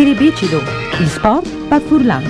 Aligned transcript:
Schiribicido, 0.00 0.62
il 0.98 1.08
sport 1.08 1.46
per 1.68 1.82
Furlan. 1.82 2.22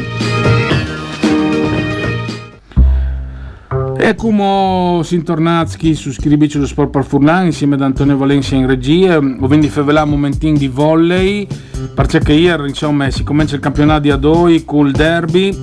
E 3.97 4.15
come 4.17 5.05
sintornati 5.05 5.95
su 5.95 6.11
Schiribicido 6.11 6.67
Sport 6.67 6.91
per 6.91 7.05
Furlan 7.05 7.45
insieme 7.45 7.77
ad 7.77 7.83
Antonio 7.83 8.17
Valencia 8.17 8.57
in 8.57 8.67
regia, 8.67 9.19
a 9.19 9.69
favela 9.69 10.03
un 10.03 10.09
momentino 10.09 10.59
di 10.59 10.67
volley, 10.67 11.47
perché 11.95 12.33
ieri 12.33 12.71
insomma 12.71 13.09
si 13.11 13.23
comincia 13.23 13.55
il 13.55 13.61
campionato 13.61 14.01
di 14.01 14.11
Adoi 14.11 14.65
con 14.65 14.89
il 14.89 14.93
derby 14.93 15.57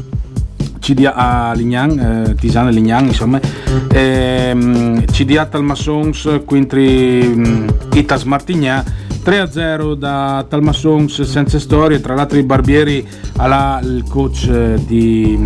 CDA 0.80 1.14
a 1.14 1.54
Lignan, 1.54 2.00
eh, 2.00 2.36
Tisana 2.36 2.70
Lignan 2.70 3.08
insomma, 3.08 3.38
ehm, 3.92 5.04
CDA 5.04 5.46
Talmassons 5.46 6.40
contro 6.46 6.80
mm, 6.80 7.68
Itas 7.96 8.24
Martignan 8.24 9.07
3-0 9.28 9.96
da 9.96 10.46
Talmassons 10.48 11.24
senza 11.24 11.60
storie, 11.60 12.00
tra 12.00 12.16
l'altro 12.16 12.38
i 12.38 12.44
Barbieri 12.44 13.06
alla 13.36 13.78
il 13.84 14.06
coach 14.08 14.48
eh, 14.50 14.82
di, 14.86 15.38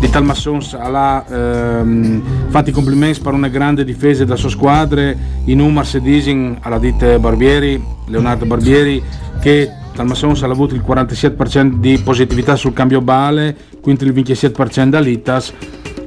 di 0.00 0.10
Talmassons 0.10 0.74
ha 0.74 1.24
ehm, 1.28 2.20
fatto 2.48 2.70
i 2.70 2.72
complimenti 2.72 3.20
per 3.20 3.32
una 3.32 3.46
grande 3.46 3.84
difesa 3.84 4.24
della 4.24 4.34
sua 4.34 4.48
squadra. 4.48 5.14
In 5.44 5.60
Umar 5.60 5.86
Sedising 5.86 6.56
alla 6.62 6.80
dite 6.80 7.20
Barbieri, 7.20 7.80
Leonardo 8.06 8.44
Barbieri 8.44 9.00
che 9.40 9.70
Talmassons 9.94 10.42
ha 10.42 10.46
avuto 10.46 10.74
il 10.74 10.82
47% 10.84 11.74
di 11.74 12.00
positività 12.02 12.56
sul 12.56 12.72
cambio 12.72 13.00
bale, 13.02 13.56
quindi 13.80 14.04
il 14.04 14.12
27% 14.14 14.88
dall'ITAS, 14.88 15.52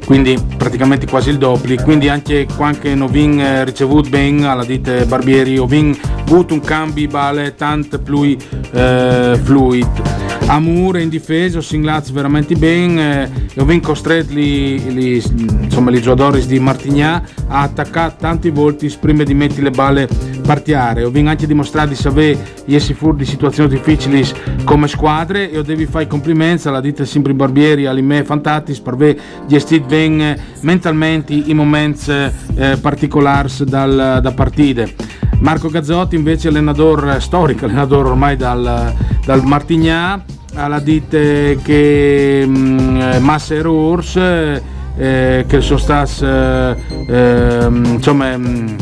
quindi 0.05 0.39
praticamente 0.57 1.05
quasi 1.07 1.29
il 1.29 1.37
doppio. 1.37 1.81
Quindi 1.83 2.07
anche 2.07 2.47
quando 2.55 2.93
non 2.95 3.09
vin 3.09 3.39
eh, 3.39 3.65
ricevuto 3.65 4.09
bene 4.09 4.47
alla 4.47 4.63
dite 4.63 5.05
Barbieri, 5.05 5.57
ho 5.57 5.65
avuto 5.65 6.53
un 6.53 6.61
cambio 6.61 7.07
bale 7.07 7.55
tanto 7.55 7.99
più 7.99 8.37
eh, 8.71 9.39
fluid. 9.41 10.14
Amore 10.47 11.01
in 11.01 11.09
difesa, 11.09 11.59
Singlaz 11.59 12.11
veramente 12.11 12.55
bene, 12.55 13.29
eh, 13.55 13.61
ho 13.61 13.79
costretto 13.81 14.33
gli, 14.33 15.21
insomma, 15.63 15.89
gli 15.89 15.99
giocatori 15.99 16.45
di 16.45 16.59
Martignà 16.59 17.23
a 17.47 17.61
attaccare 17.61 18.15
tanti 18.19 18.51
volti 18.51 18.93
prima 18.99 19.23
di 19.23 19.33
mettere 19.33 19.63
le 19.63 19.71
balle 19.71 20.07
partiare. 20.45 21.03
Ho 21.03 21.11
anche 21.13 21.47
dimostrato 21.47 21.89
di 21.89 21.95
sapere 21.95 22.37
essere 22.67 22.93
fuori 22.93 23.17
di 23.17 23.25
situazioni 23.25 23.69
difficili 23.69 24.23
come 24.63 24.87
squadre 24.87 25.51
e 25.51 25.57
ho 25.57 25.63
devi 25.63 25.87
fare 25.87 26.07
complimenti 26.07 26.67
alla 26.67 26.81
ditta 26.81 27.05
sempre 27.05 27.33
Barbieri, 27.33 27.87
all'Ime 27.87 28.23
Fantatis 28.23 28.79
per 28.79 28.93
aver 28.93 29.17
gestito 29.47 29.87
bene 29.87 30.37
mentalmente 30.61 31.33
i 31.33 31.53
momenti 31.53 32.11
eh, 32.11 32.77
particolari 32.79 33.49
dal, 33.65 34.19
da 34.21 34.31
partite. 34.31 34.93
Marco 35.39 35.69
Gazzotti 35.69 36.15
invece 36.15 36.47
allenatore 36.47 37.19
storico, 37.19 37.65
allenatore 37.65 38.09
ormai 38.09 38.35
dal, 38.35 38.93
dal 39.25 39.43
Martignà, 39.43 40.23
alla 40.55 40.79
dite 40.79 41.59
che 41.63 42.45
mh, 42.47 42.57
mm, 42.57 43.01
eh, 43.01 43.19
Massa 43.19 43.55
Urs 43.67 44.15
eh, 44.17 45.45
che 45.47 45.61
sono 45.61 45.79
stati 45.79 46.23
eh, 46.23 46.75
eh, 47.07 47.67
insomma 47.67 48.37
mm, 48.37 48.75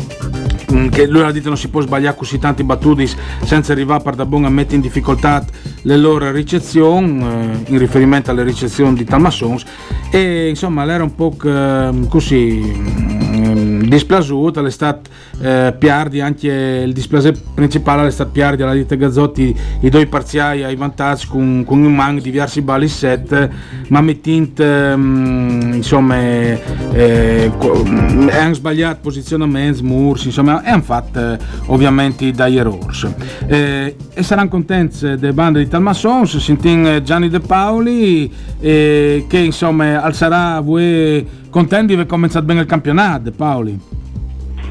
Mm, 0.74 0.88
che 0.88 1.06
lui 1.06 1.22
ha 1.22 1.30
detto 1.30 1.48
non 1.48 1.56
si 1.56 1.68
può 1.68 1.80
sbagliare 1.80 2.16
così 2.16 2.38
tanti 2.38 2.64
battuti 2.64 3.08
senza 3.44 3.72
arrivare 3.72 4.02
per 4.02 4.16
da 4.16 4.26
buon 4.26 4.44
a 4.44 4.48
mettere 4.48 4.76
in 4.76 4.80
difficoltà 4.80 5.44
le 5.82 5.96
loro 5.96 6.32
ricezioni 6.32 7.22
eh, 7.22 7.70
in 7.70 7.78
riferimento 7.78 8.32
alle 8.32 8.42
ricezioni 8.42 8.94
di 8.94 9.04
Talmassons. 9.04 9.64
E 10.10 10.48
insomma 10.48 10.84
lei 10.84 10.96
era 10.96 11.04
un 11.04 11.14
po' 11.14 11.32
eh, 11.44 12.06
così 12.08 13.03
mm, 13.94 13.96
dispiaciuta 13.96 14.64
è 14.64 14.70
stato 14.70 15.10
eh, 15.40 15.74
piardi 15.78 16.20
anche 16.20 16.82
il 16.84 16.92
dispiacere 16.92 17.38
principale 17.54 18.06
è 18.06 18.10
stato 18.10 18.30
piardi 18.30 18.62
alla 18.62 18.74
ditta 18.74 18.94
Gazzotti 18.94 19.56
i 19.80 19.88
due 19.88 20.06
parziali 20.06 20.64
ai 20.64 20.76
vantaggi 20.76 21.26
con, 21.26 21.64
con 21.66 21.82
un 21.82 21.94
man 21.94 22.18
diversi 22.18 22.62
balli 22.62 22.88
set 22.88 23.48
ma 23.88 24.00
mettint 24.00 24.62
mm, 24.62 25.72
insomma 25.74 26.16
eh, 26.16 27.50
hanno 28.30 28.54
sbagliato 28.54 29.00
posizionamento 29.02 29.82
murs 29.82 30.24
insomma 30.24 30.62
e 30.62 30.70
hanno 30.70 30.82
fatto 30.82 31.18
eh, 31.18 31.38
ovviamente 31.66 32.30
dai 32.30 32.56
errori 32.56 32.82
eh, 33.46 33.96
e 34.12 34.22
saranno 34.22 34.48
contenti 34.48 35.16
delle 35.16 35.32
bande 35.32 35.62
di 35.62 35.68
Talmassons 35.68 36.38
sentin 36.38 37.00
Gianni 37.04 37.28
De 37.28 37.40
Paoli 37.40 38.32
eh, 38.60 39.24
che 39.28 39.38
insomma 39.38 40.02
alzerà 40.02 40.60
voi 40.60 41.42
contenti 41.54 41.94
di 41.94 42.04
cominciare 42.04 42.44
bene 42.44 42.62
il 42.62 42.66
campionato 42.66 43.30
Paoli? 43.30 43.78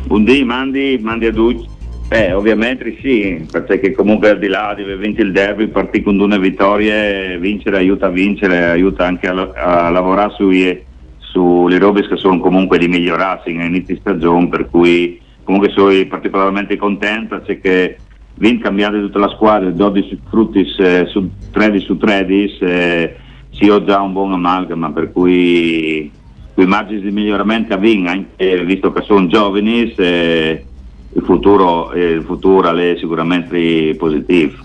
Buondì, 0.05 0.43
mandi, 0.43 0.99
mandi 1.01 1.27
a 1.27 1.31
tutti 1.31 1.65
Beh, 2.09 2.33
ovviamente 2.33 2.97
sì, 3.01 3.47
perché 3.49 3.93
comunque 3.93 4.31
al 4.31 4.37
di 4.37 4.47
là 4.47 4.73
di 4.75 4.83
aver 4.83 4.97
vinto 4.97 5.21
il 5.21 5.31
derby, 5.31 5.67
partire 5.67 6.03
con 6.03 6.17
due 6.17 6.37
vittorie, 6.37 7.39
vincere 7.39 7.77
aiuta 7.77 8.07
a 8.07 8.09
vincere, 8.09 8.65
aiuta 8.65 9.05
anche 9.05 9.27
a, 9.27 9.51
a 9.55 9.89
lavorare 9.89 10.33
sui, 10.35 10.83
sulle 11.19 11.79
robe 11.79 12.05
che 12.05 12.17
sono 12.17 12.39
comunque 12.39 12.77
di 12.77 12.89
migliorarsi 12.89 13.49
in 13.49 13.61
inizio 13.61 13.95
stagione, 13.95 14.49
per 14.49 14.69
cui 14.69 15.21
comunque 15.45 15.71
sono 15.71 15.93
particolarmente 16.07 16.75
contento 16.75 17.39
perché 17.39 17.97
vinc 18.35 18.61
cambiare 18.61 18.99
tutta 18.99 19.19
la 19.19 19.29
squadra 19.29 19.69
12 19.69 20.19
frutti 20.29 20.67
eh, 20.79 21.05
su 21.07 21.29
13 21.51 21.85
su 21.85 21.97
13 21.97 22.57
eh, 22.63 23.15
sì 23.51 23.69
ho 23.69 23.83
già 23.83 24.01
un 24.01 24.11
buon 24.11 24.33
amalgama 24.33 24.91
per 24.91 25.11
cui 25.11 26.11
i 26.55 26.65
margini 26.65 27.01
di 27.01 27.11
miglioramento 27.11 27.73
a 27.73 27.77
Vin 27.77 28.07
anche 28.07 28.63
visto 28.63 28.91
che 28.91 29.01
sono 29.03 29.27
giovani 29.27 29.91
eh, 29.93 30.65
il 31.15 31.21
futuro, 31.23 31.91
eh, 31.91 32.11
il 32.11 32.23
futuro 32.23 32.75
è 32.75 32.95
sicuramente 32.97 33.95
positivo 33.97 34.61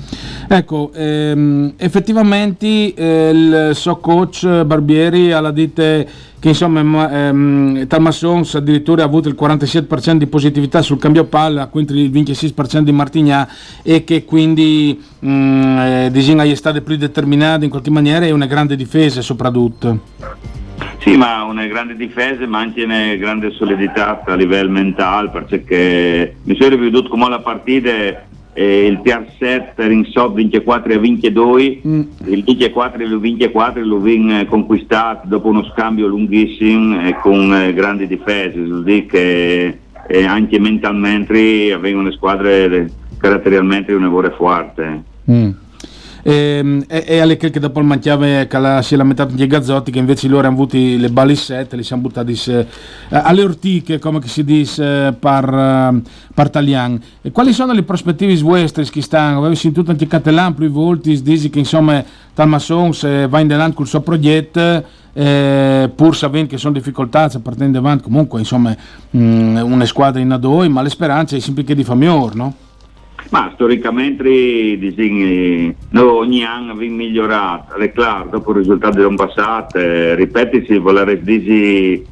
Ecco, 0.50 0.90
ehm, 0.94 1.74
effettivamente 1.76 2.94
eh, 2.94 3.30
il 3.30 3.70
suo 3.74 3.96
coach 3.96 4.64
Barbieri 4.64 5.30
ha 5.30 5.42
detto 5.50 5.82
che 5.82 6.48
insomma 6.48 7.28
ehm, 7.28 7.86
Talmassons 7.86 8.54
addirittura 8.54 9.02
ha 9.02 9.04
avuto 9.04 9.28
il 9.28 9.36
47% 9.38 10.16
di 10.16 10.26
positività 10.26 10.80
sul 10.80 10.98
cambio 10.98 11.24
palla 11.24 11.66
contro 11.66 11.94
il 11.98 12.10
26% 12.10 12.78
di 12.78 12.92
Martignà 12.92 13.46
e 13.82 14.04
che 14.04 14.24
quindi 14.24 14.98
mh, 15.18 15.30
mm, 15.30 15.78
eh, 15.78 16.08
disegna 16.10 16.44
è 16.44 16.54
stato 16.54 16.80
più 16.80 16.96
determinato 16.96 17.64
in 17.64 17.70
qualche 17.70 17.90
maniera 17.90 18.24
e 18.24 18.30
una 18.30 18.46
grande 18.46 18.74
difesa 18.74 19.20
soprattutto. 19.20 20.00
Sì, 21.10 21.16
ma 21.16 21.44
una 21.44 21.66
grande 21.66 21.96
difesa 21.96 22.46
ma 22.46 22.58
anche 22.58 22.84
una 22.84 23.14
grande 23.14 23.50
solidità 23.52 24.22
a 24.24 24.34
livello 24.34 24.70
mentale 24.70 25.30
perché 25.30 26.36
mi 26.42 26.54
sono 26.56 26.70
riveduto 26.70 27.08
come 27.08 27.28
la 27.28 27.40
partita 27.40 27.90
eh, 28.52 28.86
il 28.86 29.00
PR7 29.02 29.90
in 29.90 30.04
so 30.06 30.32
24 30.32 30.92
e 30.92 30.98
22 30.98 31.80
mm. 31.86 32.00
il 32.26 32.44
24 32.44 33.00
e 33.00 33.04
il 33.06 33.18
24 33.18 33.84
lo 33.84 33.98
vin 33.98 34.46
conquistato 34.48 35.28
dopo 35.28 35.48
uno 35.48 35.64
scambio 35.72 36.08
lunghissimo 36.08 37.06
e 37.06 37.16
con 37.16 37.54
eh, 37.54 37.72
grandi 37.72 38.06
difese 38.06 38.58
vuol 38.58 38.82
dire 38.82 39.06
che 39.06 39.78
eh, 40.08 40.24
anche 40.24 40.58
mentalmente 40.58 41.72
avevano 41.72 42.10
squadre 42.10 42.90
caratterialmente 43.18 43.92
un 43.92 44.02
lavoro 44.02 44.30
forte 44.30 45.02
mm. 45.30 45.50
Ehm, 46.30 46.84
e, 46.88 47.04
e, 47.06 47.20
alle 47.20 47.38
che 47.38 47.50
dopo 47.58 47.80
il 47.80 47.86
manchiave 47.86 48.46
si 48.82 48.92
è 48.92 48.96
lamentato 48.98 49.32
gli 49.32 49.46
Gazzotti 49.46 49.90
che 49.90 49.98
invece 49.98 50.28
loro 50.28 50.46
hanno 50.46 50.56
avuto 50.56 50.76
le 50.76 51.08
balissette 51.08 51.74
li 51.74 51.82
siamo 51.82 52.02
buttati 52.02 52.38
eh, 52.48 52.66
alle 53.08 53.42
ortiche 53.42 53.98
come 53.98 54.20
si 54.26 54.44
dice 54.44 55.16
per, 55.18 55.50
uh, 55.50 56.02
per 56.34 56.50
Talian 56.50 57.00
e 57.22 57.30
quali 57.30 57.54
sono 57.54 57.72
le 57.72 57.82
prospettive 57.82 58.36
vostre 58.42 58.84
che 58.84 59.00
stanno 59.00 59.38
avevi 59.38 59.56
sentito 59.56 59.90
anche 59.90 60.06
Catalan 60.06 60.52
più 60.52 60.70
volte 60.70 61.18
dici 61.22 61.48
che 61.48 61.60
insomma 61.60 62.04
Talmasson 62.34 62.92
se 62.92 63.26
va 63.26 63.40
in 63.40 63.50
avanti 63.50 63.76
col 63.76 63.86
suo 63.86 64.02
progetto 64.02 64.84
eh, 65.14 65.90
pur 65.94 66.14
sapendo 66.14 66.48
che 66.48 66.58
sono 66.58 66.74
difficoltà 66.74 67.30
se 67.30 67.40
partendo 67.40 67.78
avanti 67.78 68.02
comunque 68.02 68.40
insomma 68.40 68.76
mh, 69.10 69.18
mm, 69.18 69.56
una 69.62 69.86
squadra 69.86 70.20
in 70.20 70.28
A2 70.28 70.68
ma 70.68 70.82
le 70.82 70.90
speranze 70.90 71.38
è 71.38 71.40
sempre 71.40 71.64
che 71.64 71.74
di 71.74 71.84
famior 71.84 72.34
no? 72.34 72.54
Ma 73.30 73.50
storicamente 73.52 74.78
disegni, 74.78 75.74
noi 75.90 76.08
ogni 76.08 76.44
anno 76.44 76.72
abbiamo 76.72 76.94
migliorato, 76.94 77.74
è 77.74 77.92
chiaro, 77.92 78.28
dopo 78.30 78.52
il 78.52 78.58
risultato 78.58 78.96
dell'anno 78.96 79.16
passato, 79.16 79.76
eh, 79.76 80.14
ripetisi, 80.14 80.78
volere 80.78 81.20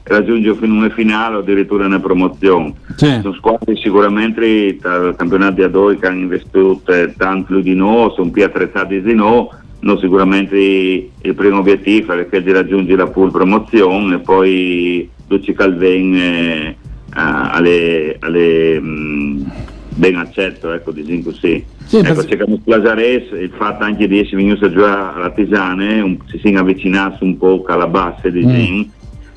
raggiungere 0.03 0.56
fino 0.56 0.75
a 0.75 0.76
una 0.76 0.91
finale 0.91 1.37
o 1.37 1.38
addirittura 1.38 1.87
una 1.87 2.00
promozione. 2.00 2.75
Sì. 2.97 3.19
Sono 3.23 3.35
squadre 3.35 3.76
sicuramente 3.76 4.76
dal 4.79 5.17
campionato 5.17 5.55
di 5.55 5.62
Adoi 5.62 5.99
che 5.99 6.06
hanno 6.06 6.20
investito 6.20 6.82
tanto 7.17 7.47
più 7.47 7.61
di 7.62 7.75
noi, 7.75 8.12
sono 8.14 8.31
più 8.31 8.44
attrezzati 8.44 9.00
di 9.00 9.14
noi, 9.14 9.49
noi 9.81 9.99
sicuramente 9.99 10.56
il 10.56 11.35
primo 11.35 11.59
obiettivo 11.59 12.12
è 12.12 12.29
quello 12.29 12.44
di 12.44 12.52
raggiungere 12.52 12.97
la 12.97 13.06
pool 13.06 13.31
promozione 13.31 14.17
e 14.17 14.19
poi 14.19 15.09
Luci 15.29 15.52
Calven 15.55 16.14
eh, 16.14 16.76
alle, 17.14 18.17
alle 18.20 18.81
mh, 18.81 19.52
ben 19.96 20.16
accetto, 20.16 20.72
ecco, 20.72 20.93
diciamo 20.93 21.22
così. 21.22 21.64
Sì, 21.87 21.98
ecco, 21.98 22.25
c'è 22.25 22.37
come 22.37 22.60
Plazares, 22.62 23.31
il 23.32 23.52
fatto 23.56 23.84
anche 23.84 24.06
di 24.06 24.20
essere 24.20 24.37
venuto 24.37 24.66
a 24.66 24.70
giocare 24.70 25.19
alla 25.19 25.31
Tisane, 25.31 26.00
un, 26.00 26.19
si 26.26 26.38
sono 26.43 26.60
avvicinato 26.60 27.25
un 27.25 27.37
po' 27.37 27.64
alla 27.66 27.87
base, 27.87 28.31
diciamo, 28.31 28.54
mm. 28.54 28.82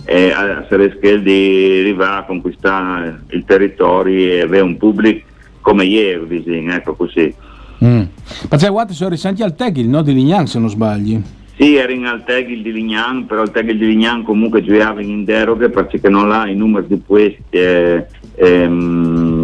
e 0.06 0.31
a 0.31 0.61
essere 0.61 1.21
di 1.21 1.79
arrivare 1.81 2.19
a 2.19 2.25
conquistare 2.25 3.21
il 3.29 3.44
territorio 3.45 4.33
e 4.33 4.41
avere 4.41 4.63
un 4.63 4.77
pubblico 4.77 5.25
come 5.61 5.85
ieri, 5.85 6.27
diciamo, 6.27 6.73
ecco 6.73 6.95
così. 6.95 7.33
Mm. 7.83 8.01
Perché 8.50 8.69
guarda, 8.69 8.94
sono 8.94 9.12
risanti 9.12 9.41
al 9.41 9.55
Tegil, 9.55 9.88
no? 9.88 10.01
Di 10.01 10.13
Lignan 10.13 10.47
se 10.47 10.59
non 10.59 10.69
sbagli. 10.69 11.21
Sì, 11.59 11.75
era 11.75 11.91
in 11.91 12.05
al 12.05 12.23
Tegil 12.23 12.62
di 12.62 12.71
Lignan, 12.71 13.25
però 13.25 13.44
il 13.44 13.51
Tegil 13.51 13.77
di 13.77 13.85
Lignan 13.85 14.23
comunque 14.23 14.63
giocava 14.63 15.01
in 15.01 15.25
deroghe 15.25 15.69
perché 15.69 16.00
non 16.07 16.31
ha 16.31 16.47
i 16.47 16.55
numeri 16.55 16.88
di 16.88 17.01
questi 17.05 17.41
eh, 17.50 18.05
ehm, 18.35 19.38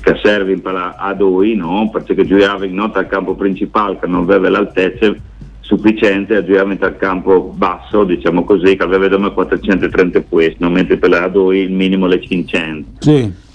che 0.00 0.20
servono 0.22 0.60
per 0.60 0.94
a 0.96 1.14
due, 1.14 1.54
no? 1.54 1.90
Perché 1.90 2.26
giocava 2.26 2.64
in 2.64 2.74
nota 2.74 3.00
al 3.00 3.08
campo 3.08 3.34
principale 3.34 3.98
che 3.98 4.06
non 4.06 4.22
aveva 4.22 4.48
l'altezza 4.48 5.14
sufficiente 5.60 6.36
a 6.36 6.44
giocare 6.44 6.78
al 6.80 6.96
campo 6.96 7.52
basso, 7.54 8.04
diciamo 8.04 8.44
così, 8.44 8.76
che 8.76 8.84
aveva 8.84 9.30
430 9.30 10.20
puesti, 10.22 10.64
mentre 10.64 10.96
per 10.96 11.10
la 11.10 11.26
A2 11.26 11.52
il 11.54 11.72
minimo 11.72 12.06
le 12.06 12.20
500. 12.20 12.90
Sì 13.00 13.46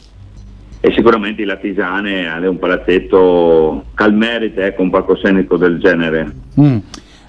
e 0.86 0.92
sicuramente 0.94 1.46
la 1.46 1.56
Tisane 1.56 2.28
ha 2.28 2.46
un 2.46 2.60
palazzetto 2.60 3.86
calmerite 3.94 4.66
ecco, 4.66 4.82
un 4.82 4.90
palcoscenico 4.90 5.56
del 5.56 5.80
genere. 5.80 6.30
Mm. 6.60 6.78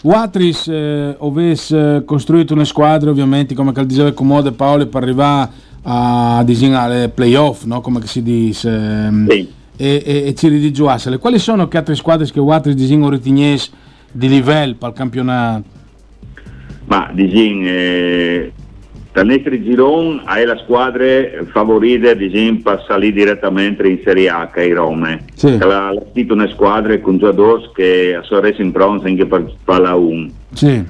Watris 0.03 0.67
eh, 0.67 1.17
avesse 1.21 2.03
costruito 2.05 2.53
una 2.53 2.65
squadra 2.65 3.11
ovviamente 3.11 3.55
come 3.55 3.73
diceva 3.87 4.11
Comode 4.11 4.51
Paolo 4.51 4.89
per 4.89 5.05
arrivare 5.05 5.51
a 5.87 6.43
disegnare 6.45 7.09
playoff 7.09 7.65
no? 7.65 7.81
come 7.81 8.01
si 8.07 8.23
dice 8.23 9.11
sì. 9.29 9.53
e, 9.77 10.03
e, 10.05 10.25
e 10.29 10.35
ci 10.35 10.49
ridigiuassele 10.49 11.19
quali 11.19 11.39
sono 11.39 11.69
le 11.71 11.79
altre 11.79 11.95
squadre 11.95 12.27
che 12.31 12.41
Watris 12.41 12.75
disegna 12.75 13.09
ritignesse 13.09 13.71
di 14.11 14.29
livello 14.29 14.75
per 14.77 14.89
il 14.91 14.95
campionato? 14.95 15.65
ma 16.87 17.11
disegna 17.13 17.69
eh, 17.69 18.53
dal 19.13 19.27
nostro 19.27 19.63
girone 19.63 20.23
hai 20.25 20.47
la 20.47 20.57
squadra 20.65 21.07
favorita 21.53 22.15
di 22.15 22.31
Gimpa 22.31 22.83
salì 22.87 23.13
direttamente 23.13 23.87
in 23.87 24.01
Serie 24.03 24.29
A 24.31 24.51
che 24.51 24.65
è 24.65 24.73
Rome 24.73 25.25
sì. 25.35 25.59
la, 25.59 25.93
la 25.93 26.03
una 26.31 26.49
squadra 26.49 26.99
con 27.01 27.19
giocatori 27.19 27.71
che 27.75 28.19
sono 28.23 28.41
resi 28.41 28.63
in 28.63 28.71
bronzo 28.71 29.07
anche 29.07 29.27
per, 29.27 29.55
per 29.63 29.81
la 29.81 29.95
1 29.95 30.31
sì. 30.55 30.83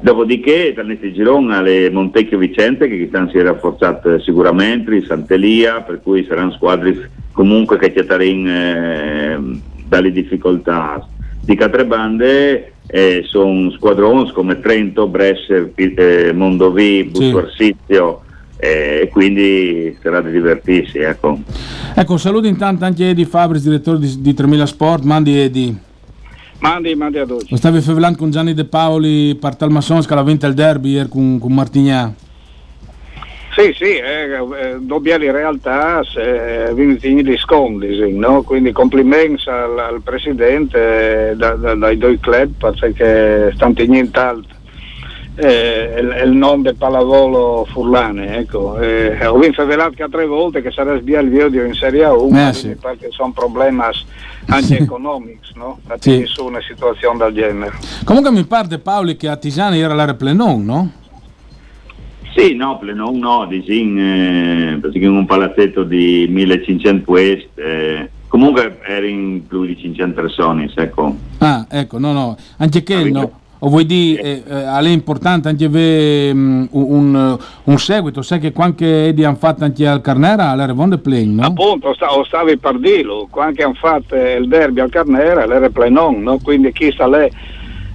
Dopodiché 0.00 0.72
dal 0.74 0.86
nostro 0.86 1.12
girone 1.12 1.62
le 1.62 1.90
Montecchio 1.90 2.38
Vicente 2.38 2.88
che 2.88 2.96
quest'anno 2.98 3.30
si 3.30 3.38
è 3.38 3.42
rafforzata 3.42 4.18
sicuramente 4.20 5.04
Sant'Elia 5.04 5.82
per 5.82 6.00
cui 6.02 6.24
saranno 6.24 6.52
squadre 6.52 7.10
comunque 7.32 7.78
che 7.78 7.92
ci 7.92 8.00
eh, 8.00 9.38
dalle 9.86 10.12
difficoltà 10.12 11.06
di 11.44 11.58
altre 11.60 11.84
bande 11.84 12.72
eh, 12.86 13.22
sono 13.26 13.70
squadroni 13.70 14.30
come 14.32 14.60
Trento, 14.60 15.06
Brescia, 15.06 15.66
eh, 15.74 16.32
Mondovì, 16.34 17.04
Busquarsizio 17.04 18.22
sì. 18.58 18.66
eh, 18.66 19.00
e 19.02 19.08
quindi 19.08 19.96
sarà 20.00 20.20
di 20.20 20.30
divertirsi. 20.30 20.98
Ecco. 20.98 21.40
ecco, 21.94 22.16
saluto 22.16 22.46
intanto 22.46 22.84
anche 22.84 23.08
Edi 23.08 23.24
Fabris, 23.24 23.62
direttore 23.62 23.98
di, 23.98 24.20
di 24.20 24.34
3000 24.34 24.66
Sport, 24.66 25.04
mandi 25.04 25.38
Edi. 25.38 25.90
Mandi, 26.62 26.94
mandi 26.94 27.18
ad 27.18 27.28
oggi. 27.28 27.56
Stavi 27.56 27.80
parlando 27.80 28.16
con 28.18 28.30
Gianni 28.30 28.54
De 28.54 28.64
Paoli 28.64 29.34
per 29.34 29.56
Talmassons 29.56 30.06
che 30.06 30.14
ha 30.14 30.22
vinto 30.22 30.46
il 30.46 30.54
derby 30.54 30.90
ieri 30.90 31.08
con, 31.08 31.40
con 31.40 31.52
Martignà. 31.52 32.14
Sì, 33.56 33.74
sì, 33.76 33.96
eh, 33.96 34.30
eh, 34.30 34.76
dobbiamo 34.78 35.24
in 35.24 35.32
realtà 35.32 36.02
se 36.04 36.72
vinti 36.72 37.20
gli 37.22 37.36
scondi, 37.36 38.16
no? 38.16 38.42
quindi 38.42 38.70
complimenti 38.70 39.48
al, 39.48 39.76
al 39.76 40.02
presidente 40.02 41.34
da, 41.36 41.54
da, 41.56 41.74
dai 41.74 41.98
due 41.98 42.18
club 42.20 42.52
perché 42.78 43.50
stanno 43.56 43.74
nient'altro. 43.84 44.60
Eh, 45.34 45.94
il, 45.98 46.22
il 46.26 46.30
nome 46.30 46.62
del 46.62 46.76
pallavolo 46.76 47.66
Furlane, 47.72 48.38
ecco. 48.38 48.78
Eh, 48.78 49.26
ho 49.26 49.36
vinto 49.36 49.66
velato 49.66 50.08
tre 50.08 50.26
volte 50.26 50.62
che 50.62 50.70
sarà 50.70 50.94
video 50.94 51.64
in 51.64 51.74
Serie 51.74 52.04
A 52.04 52.12
1 52.12 52.48
eh, 52.48 52.52
sì. 52.52 52.76
perché 52.80 53.08
sono 53.10 53.32
problemi 53.32 53.80
anche 54.46 54.66
Sì. 54.66 54.74
economici, 54.74 55.52
no? 55.54 55.78
Sì. 55.98 56.22
su 56.26 56.44
una 56.44 56.60
situazione 56.60 57.18
del 57.18 57.32
genere. 57.34 57.72
Comunque 58.04 58.30
mi 58.32 58.44
pare 58.44 58.78
Paoli 58.78 59.16
che 59.16 59.28
a 59.28 59.36
Tisani 59.36 59.78
era 59.80 59.94
la 59.94 60.04
Replenon, 60.04 60.64
no? 60.64 60.92
Sì, 62.34 62.54
no, 62.54 62.78
Plenon 62.78 63.18
no, 63.18 63.46
disin, 63.46 63.98
eh, 63.98 64.78
perché 64.80 65.06
un 65.06 65.26
palazzetto 65.26 65.82
di 65.84 66.26
1500 66.30 67.04
puesti, 67.04 67.48
eh, 67.56 68.10
comunque 68.26 68.78
era 68.86 69.06
in 69.06 69.46
più 69.46 69.66
di 69.66 69.76
500 69.76 70.14
persone, 70.20 70.70
ecco. 70.74 71.14
Ah, 71.38 71.66
ecco, 71.68 71.98
no, 71.98 72.12
no, 72.12 72.36
anche 72.56 72.82
che 72.82 73.10
no. 73.10 73.40
O 73.64 73.68
vuoi 73.68 73.86
dire, 73.86 74.20
eh, 74.22 74.42
eh, 74.44 74.64
è 74.64 74.88
importante 74.88 75.48
anche 75.48 75.66
avere 75.66 76.34
mm, 76.34 76.64
un, 76.70 77.38
un 77.62 77.78
seguito, 77.78 78.20
sai 78.20 78.40
che 78.40 78.50
quando 78.50 78.84
Edi 78.84 79.22
hanno 79.22 79.36
fatto 79.36 79.62
anche 79.62 79.86
al 79.86 80.00
Carnera 80.00 80.48
alla 80.48 80.66
Revonde 80.66 80.98
Playing, 80.98 81.38
no? 81.38 81.46
Appunto, 81.46 81.94
sta, 81.94 82.12
o 82.12 82.24
stavi 82.24 82.58
per 82.58 82.80
dirlo, 82.80 83.28
quando 83.30 83.62
hanno 83.62 83.74
fatto 83.74 84.16
il 84.16 84.48
derby 84.48 84.80
al 84.80 84.90
Carnera, 84.90 85.46
l'era 85.46 85.70
plenon, 85.70 86.22
no? 86.22 86.38
quindi 86.42 86.72
chi 86.72 86.90
sta 86.90 87.06
lì 87.06 87.30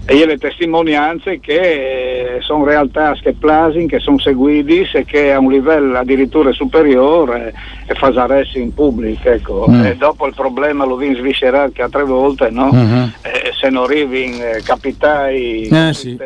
e 0.09 0.15
io 0.15 0.25
le 0.25 0.37
testimonianze 0.37 1.39
che 1.41 2.35
eh, 2.37 2.41
sono 2.41 2.63
realtà 2.63 3.13
che 3.21 3.33
plasin, 3.33 3.87
che 3.87 3.99
sono 3.99 4.17
seguiti 4.19 4.87
e 4.93 5.03
che 5.03 5.33
a 5.33 5.39
un 5.39 5.51
livello 5.51 5.97
addirittura 5.97 6.53
superiore 6.53 7.53
e 7.85 7.93
fa 7.93 8.07
adesso 8.15 8.57
in 8.57 8.73
pubblico. 8.73 9.29
Ecco. 9.29 9.65
Mm. 9.69 9.83
E 9.85 9.95
dopo 9.97 10.25
il 10.25 10.33
problema 10.33 10.85
lo 10.85 10.95
vince 10.95 11.19
sviscerare 11.19 11.71
che 11.73 11.81
altre 11.81 12.03
volte, 12.03 12.49
no? 12.49 12.69
Mhm. 12.71 13.13
Eh, 13.21 13.51
se 13.59 13.69
non 13.69 13.83
arrivi 13.83 14.23
in 14.25 14.33
eh, 14.41 14.61
capitai, 14.63 15.67
Eh, 15.67 15.93
sì. 15.93 16.17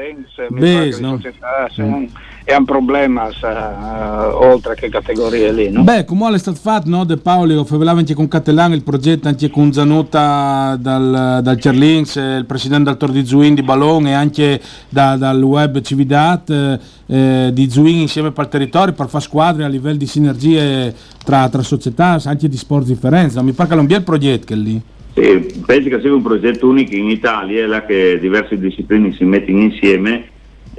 mi 0.49 0.59
Beh, 0.59 0.95
no? 0.99 1.15
società 1.15 1.67
se- 1.73 1.81
Mm. 1.81 2.05
È 2.43 2.55
un 2.55 2.65
problema 2.65 3.29
sa, 3.39 4.35
oltre 4.35 4.75
che 4.75 4.89
categorie 4.89 5.51
lì. 5.51 5.69
No? 5.69 5.83
Beh, 5.83 6.05
come 6.05 6.33
è 6.33 6.37
stato 6.37 6.57
fatto, 6.57 6.89
no? 6.89 7.03
De 7.03 7.17
Paoli, 7.17 7.53
ho 7.53 7.63
parlato 7.63 7.99
anche 7.99 8.13
con 8.13 8.27
Cattelan, 8.27 8.73
il 8.73 8.83
progetto 8.83 9.27
anche 9.27 9.49
con 9.49 9.71
Zanuta 9.71 10.75
dal, 10.79 11.39
dal 11.43 11.59
Cerlins, 11.59 12.17
eh, 12.17 12.37
il 12.37 12.45
presidente 12.45 12.85
del 12.85 12.97
Tor 12.97 13.11
di 13.11 13.25
Zuin 13.25 13.53
di 13.53 13.61
Ballon 13.61 14.07
e 14.07 14.13
anche 14.13 14.59
da- 14.89 15.17
dal 15.17 15.41
web 15.41 15.81
Cividat 15.81 16.49
eh, 16.49 16.79
eh, 17.07 17.49
di 17.53 17.69
Zuin 17.69 17.99
insieme 17.99 18.31
per 18.31 18.45
il 18.45 18.49
territorio 18.49 18.93
per 18.93 19.07
fare 19.07 19.23
squadre 19.23 19.63
a 19.63 19.67
livello 19.67 19.97
di 19.97 20.07
sinergie 20.07 20.93
tra, 21.23 21.47
tra 21.49 21.61
società, 21.61 22.19
anche 22.25 22.49
di 22.49 22.57
sport 22.57 22.85
differenza. 22.85 23.41
Mi 23.43 23.51
pare 23.51 23.69
che 23.69 23.75
non 23.75 23.87
è 23.87 23.95
il 23.95 24.03
progetto 24.03 24.45
che 24.47 24.53
è 24.53 24.57
lì. 24.57 24.81
Sì, 25.13 25.61
penso 25.65 25.89
che 25.89 25.99
sia 25.99 26.13
un 26.13 26.21
progetto 26.21 26.67
unico 26.67 26.95
in 26.95 27.09
Italia, 27.09 27.67
là 27.67 27.85
che 27.85 28.17
diverse 28.19 28.57
discipline 28.57 29.13
si 29.13 29.25
mettono 29.25 29.59
insieme 29.59 30.30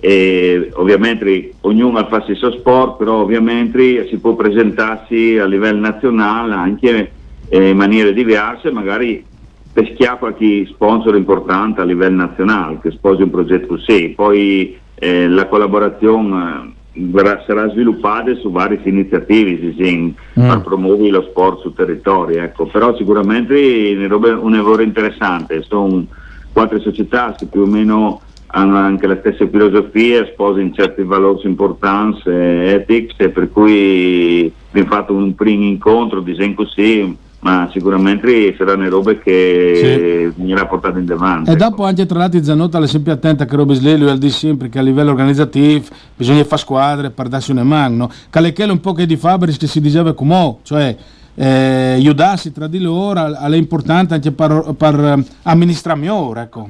e 0.04 0.72
ovviamente 0.74 1.54
ognuno 1.60 2.04
fa 2.08 2.24
il 2.26 2.34
suo 2.36 2.50
sport, 2.50 2.96
però 2.96 3.20
ovviamente 3.20 4.08
si 4.08 4.18
può 4.18 4.34
presentarsi 4.34 5.38
a 5.38 5.46
livello 5.46 5.78
nazionale 5.78 6.54
anche 6.54 7.12
eh, 7.48 7.68
in 7.68 7.76
maniere 7.76 8.12
diverse, 8.12 8.72
magari 8.72 9.24
peschiare 9.72 10.18
qualche 10.18 10.66
sponsor 10.72 11.14
importante 11.14 11.82
a 11.82 11.84
livello 11.84 12.16
nazionale 12.16 12.80
che 12.82 12.90
sposi 12.90 13.22
un 13.22 13.30
progetto 13.30 13.68
così. 13.68 14.08
Poi 14.08 14.76
eh, 14.96 15.28
la 15.28 15.46
collaborazione 15.46 16.74
eh, 16.94 17.00
verrà- 17.04 17.44
sarà 17.46 17.70
sviluppata 17.70 18.34
su 18.34 18.50
varie 18.50 18.80
iniziative 18.82 19.72
sì, 19.78 20.12
Mm. 20.40 20.48
per 20.48 20.62
promuovere 20.62 21.10
lo 21.10 21.22
sport 21.30 21.60
sul 21.60 21.74
territorio. 21.74 22.42
Ecco. 22.42 22.66
Però 22.66 22.96
sicuramente 22.96 23.54
è 23.54 23.94
un 23.94 24.52
lavoro 24.52 24.82
interessante, 24.82 25.62
sono 25.62 26.06
quattro 26.52 26.80
società 26.80 27.36
che 27.38 27.46
più 27.46 27.60
o 27.60 27.66
meno 27.66 28.20
hanno 28.54 28.76
anche 28.76 29.06
la 29.06 29.16
stessa 29.18 29.46
filosofia, 29.48 30.26
sposano 30.26 30.72
certi 30.72 31.02
valori 31.02 31.46
importanti, 31.46 32.28
ethics, 32.28 33.14
e 33.16 33.30
per 33.30 33.50
cui 33.50 34.52
abbiamo 34.70 34.88
fatto 34.88 35.14
un 35.14 35.34
primo 35.34 35.64
incontro, 35.64 36.20
disegno 36.20 36.54
così, 36.54 37.16
ma 37.40 37.68
sicuramente 37.72 38.54
saranno 38.56 38.88
robe 38.88 39.18
che 39.18 40.32
bisognerà 40.34 40.66
portare 40.66 41.00
in 41.00 41.10
avanti. 41.10 41.48
E 41.48 41.54
ecco. 41.54 41.64
dopo 41.64 41.84
anche 41.84 42.04
tra 42.04 42.18
l'altro 42.18 42.42
Zanota 42.42 42.78
è 42.78 42.86
sempre 42.86 43.12
attenta 43.12 43.46
che 43.46 43.56
Robe 43.56 43.74
Slelio 43.74 44.10
al 44.10 44.18
di 44.18 44.30
sempre 44.30 44.68
che 44.68 44.78
a 44.78 44.82
livello 44.82 45.10
organizzativo 45.10 45.86
bisogna 46.14 46.44
fare 46.44 46.60
squadre 46.60 47.10
per 47.10 47.28
darsi 47.28 47.50
una 47.52 47.64
mano, 47.64 47.96
no? 47.96 48.10
Calecchele 48.28 48.70
un 48.70 48.80
po' 48.80 48.92
che 48.92 49.06
di 49.06 49.16
Fabris 49.16 49.56
che 49.56 49.66
si 49.66 49.80
diceva 49.80 50.12
come 50.12 50.58
cioè 50.62 50.94
eh, 51.34 51.92
aiutarsi 51.94 52.52
tra 52.52 52.66
di 52.66 52.78
loro 52.78 53.34
è 53.34 53.56
importante 53.56 54.14
anche 54.14 54.30
per, 54.30 54.74
per 54.76 55.00
eh, 55.00 55.24
amministrare 55.44 55.98
meglio, 55.98 56.36
ecco. 56.36 56.68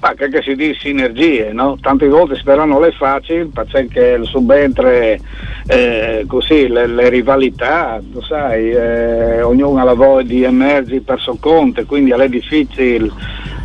Ma 0.00 0.14
che, 0.14 0.30
che 0.30 0.40
si 0.40 0.54
dice 0.54 0.80
sinergie, 0.80 1.52
no? 1.52 1.76
Tante 1.78 2.08
volte 2.08 2.36
sperano 2.36 2.78
non 2.78 2.84
è 2.84 2.92
facile, 2.92 3.50
perché 3.52 4.16
il 4.18 4.24
subentre 4.24 5.20
eh, 5.66 6.24
così, 6.26 6.68
le, 6.68 6.86
le 6.86 7.10
rivalità, 7.10 8.00
lo 8.10 8.22
sai, 8.22 8.70
eh, 8.70 9.42
ognuno 9.42 9.78
ha 9.78 9.84
la 9.84 9.92
voglia 9.92 10.26
di 10.26 10.42
emergere 10.42 11.00
per 11.00 11.20
suo 11.20 11.36
conto, 11.38 11.84
quindi 11.84 12.12
è 12.12 12.28
difficile 12.28 13.10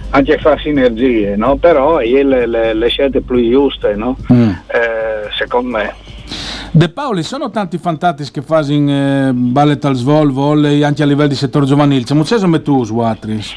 anche 0.10 0.38
fare 0.38 0.60
sinergie, 0.60 1.38
no? 1.38 1.56
Però 1.56 2.00
è 2.00 2.24
le, 2.24 2.46
le, 2.46 2.74
le 2.74 2.88
scelte 2.90 3.22
più 3.22 3.50
giuste, 3.50 3.96
no? 3.96 4.18
Mm. 4.32 4.50
Eh, 4.50 5.30
secondo 5.38 5.78
me. 5.78 5.94
De 6.72 6.90
Paoli, 6.90 7.24
sono 7.24 7.50
tanti 7.50 7.78
fantastici 7.78 8.32
che 8.32 8.42
fanno 8.42 8.74
in 8.74 8.90
eh, 8.90 9.32
ballet 9.34 9.84
al 9.86 9.96
svol, 9.96 10.32
volley, 10.32 10.84
anche 10.84 11.04
a 11.04 11.06
livello 11.06 11.30
di 11.30 11.36
settore 11.36 11.66
giovanile. 11.66 12.04
C'è 12.04 12.14
un 12.14 12.26
ceso 12.26 12.62
tu, 12.62 12.84
Watris. 12.84 13.56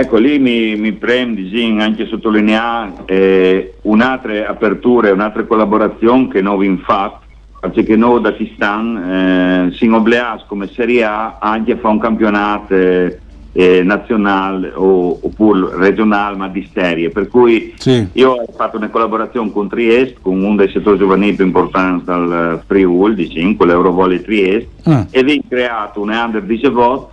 Ecco, 0.00 0.16
lì 0.16 0.38
mi, 0.38 0.76
mi 0.76 0.92
preme 0.92 1.34
di 1.34 1.76
anche 1.80 2.06
sottolineare 2.06 2.92
eh, 3.06 3.74
un'altra 3.82 4.46
apertura 4.46 5.12
un'altra 5.12 5.42
collaborazione 5.42 6.28
che 6.28 6.40
noi 6.40 6.54
abbiamo 6.54 6.78
fatto, 6.84 7.26
perché 7.58 7.96
noi 7.96 8.20
da 8.20 8.30
Tistan 8.30 8.96
eh, 8.96 9.72
si 9.74 9.88
obblighiamo 9.88 10.44
come 10.46 10.68
Serie 10.68 11.02
A 11.02 11.38
anche 11.40 11.72
a 11.72 11.76
fare 11.78 11.94
un 11.94 11.98
campionato 11.98 12.74
eh, 12.74 13.18
eh, 13.52 13.82
nazionale 13.82 14.70
o, 14.72 15.18
oppure 15.20 15.70
regionale, 15.76 16.36
ma 16.36 16.46
di 16.46 16.68
serie. 16.72 17.08
Per 17.10 17.26
cui 17.26 17.74
Sì. 17.76 18.06
io 18.12 18.30
ho 18.34 18.44
fatto 18.54 18.76
una 18.76 18.90
collaborazione 18.90 19.50
con 19.50 19.68
Trieste, 19.68 20.18
con 20.22 20.40
uno 20.40 20.54
dei 20.54 20.68
settori 20.70 20.96
giovanili 20.98 21.34
più 21.34 21.44
importanti 21.46 22.04
del 22.04 22.62
Friuli, 22.64 23.16
di 23.16 23.28
5, 23.28 23.66
l'Eurovolley 23.66 24.20
Trieste, 24.22 24.68
Ah. 24.84 25.06
e 25.10 25.24
vi 25.24 25.42
creato 25.48 26.00
un 26.00 26.10
Under 26.10 26.42
18 26.44 27.10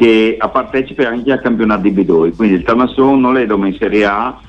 che 0.00 0.38
partecipa 0.50 1.06
anche 1.06 1.30
al 1.30 1.42
campionato 1.42 1.82
di 1.82 1.90
Bidoi. 1.90 2.32
Quindi 2.32 2.54
il 2.54 2.62
Tamasson 2.62 3.20
non 3.20 3.36
è 3.36 3.44
dove 3.44 3.68
in 3.68 3.76
Serie 3.78 4.06
A, 4.06 4.40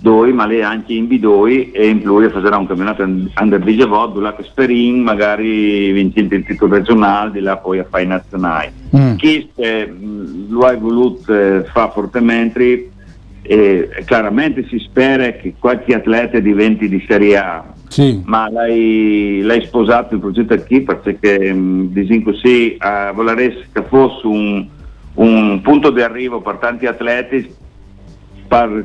due, 0.00 0.32
ma 0.32 0.46
lei 0.46 0.62
anche 0.62 0.94
in 0.94 1.06
Bidoi 1.06 1.72
e 1.72 1.88
in 1.88 2.00
più 2.00 2.30
farà 2.30 2.56
un 2.56 2.66
campionato 2.66 3.02
Under 3.02 3.60
18 3.60 4.18
dove 4.18 4.34
Sperin 4.44 5.02
magari 5.02 5.92
vince 5.92 6.20
il 6.20 6.44
titolo 6.46 6.76
regionale, 6.76 7.32
di 7.32 7.40
là 7.40 7.58
poi 7.58 7.80
a 7.80 7.86
fare 7.86 8.04
i 8.04 8.06
nazionali. 8.06 8.70
Mm. 8.96 9.16
Chi 9.16 9.46
eh, 9.56 9.94
lo 10.48 10.60
ha 10.60 10.74
voluto 10.74 11.34
eh, 11.34 11.64
fare 11.70 11.90
fortemente 11.92 12.88
e 13.42 13.90
chiaramente 14.06 14.66
si 14.68 14.78
spera 14.78 15.32
che 15.32 15.52
qualche 15.58 15.94
atleta 15.94 16.38
diventi 16.38 16.88
di 16.88 17.04
Serie 17.06 17.36
A 17.36 17.64
Sì. 17.88 18.22
ma 18.24 18.50
l'hai, 18.50 19.42
l'hai 19.42 19.66
sposato 19.66 20.14
il 20.14 20.20
progetto 20.20 20.58
qui 20.64 20.80
perché 20.80 21.52
mh, 21.52 21.92
disin 21.92 22.22
così 22.22 22.74
eh, 22.74 23.12
vorrei 23.12 23.54
che 23.70 23.82
fosse 23.82 24.26
un, 24.26 24.66
un 25.14 25.60
punto 25.62 25.90
di 25.90 26.00
arrivo 26.02 26.40
per 26.40 26.56
tanti 26.56 26.86
atleti 26.86 27.54
per, 28.48 28.84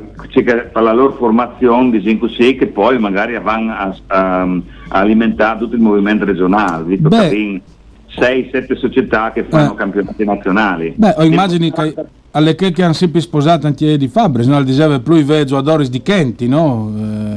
per 0.72 0.82
la 0.82 0.92
loro 0.92 1.12
formazione 1.12 1.90
disin 1.90 2.18
così 2.18 2.54
che 2.56 2.66
poi 2.68 2.98
magari 2.98 3.38
vanno 3.40 3.72
a, 3.72 3.94
a- 4.06 4.42
a 4.42 4.98
alimentare 4.98 5.58
tutto 5.58 5.74
il 5.74 5.80
movimento 5.82 6.24
regionale 6.24 6.96
Beh. 6.96 7.62
Che 8.26 8.32
in 8.32 8.50
6-7 8.52 8.76
società 8.76 9.32
che 9.32 9.44
fanno 9.48 9.72
Eh. 9.72 9.76
campionati 9.76 10.24
nazionali 10.24 10.94
Beh, 10.96 11.14
ho 11.16 11.24
immagini 11.24 11.72
che 11.72 11.94
alle 12.32 12.54
che 12.54 12.70
che 12.70 12.84
hanno 12.84 12.92
sempre 12.92 13.20
sposato 13.20 13.66
anche 13.66 13.96
di 13.96 14.06
Fabris, 14.06 14.46
no? 14.46 14.62
Diceva 14.62 15.00
più 15.00 15.14
i 15.14 15.24
veggio 15.24 15.56
a 15.56 15.62
Doris 15.62 15.90
di 15.90 16.00
Kenti, 16.00 16.46
no? 16.46 16.92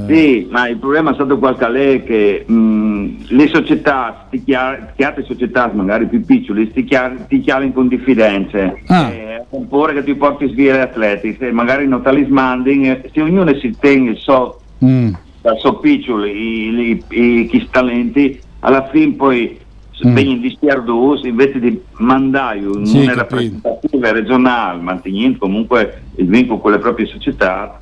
Eh, 0.08 0.14
Sì, 0.14 0.48
ma 0.52 0.68
il 0.68 0.78
problema 0.78 1.12
è 1.12 1.14
stato 1.16 1.40
qualche 1.40 1.68
lei 1.68 2.04
che 2.04 2.44
mh, 2.46 3.26
le 3.30 3.48
società, 3.48 4.28
che 4.30 4.56
altre 5.04 5.24
società 5.24 5.72
magari 5.74 6.06
più 6.06 6.24
piccole, 6.24 6.72
ti, 6.72 6.84
chia- 6.84 7.16
ti 7.28 7.40
chiamano 7.40 7.72
con 7.72 7.88
diffidenze. 7.88 8.84
Ah. 8.88 9.10
Eh, 9.10 9.46
oppure 9.50 9.94
che 9.94 10.04
ti 10.04 10.14
porti 10.14 10.46
via 10.48 10.76
gli 10.76 10.82
atleti, 10.82 11.36
se 11.40 11.52
magari 11.52 11.88
non 11.88 12.04
talismanding, 12.04 13.10
se 13.12 13.22
ognuno 13.22 13.52
si 13.58 13.76
tiene 13.80 14.12
il 14.12 14.18
so, 14.18 14.60
mm. 14.86 15.14
so 15.58 15.74
piccolo, 15.80 16.26
i, 16.26 16.70
i, 16.70 17.04
i, 17.10 17.48
chi 17.48 17.68
talenti, 17.72 18.40
alla 18.60 18.88
fine 18.92 19.14
poi 19.14 19.58
Mm. 20.06 20.14
vengono 20.14 20.38
di 20.40 20.54
stiardus 20.56 21.24
invece 21.24 21.60
di 21.60 21.80
mandare 21.98 22.60
un- 22.66 22.86
Sì, 22.86 23.02
una 23.02 23.14
rappresentativa 23.14 24.12
regionale, 24.12 24.82
mantenendo 24.82 25.38
comunque 25.38 26.02
il 26.16 26.28
vincolo 26.28 26.60
con 26.60 26.72
le 26.72 26.80
proprie 26.80 27.06
società, 27.06 27.80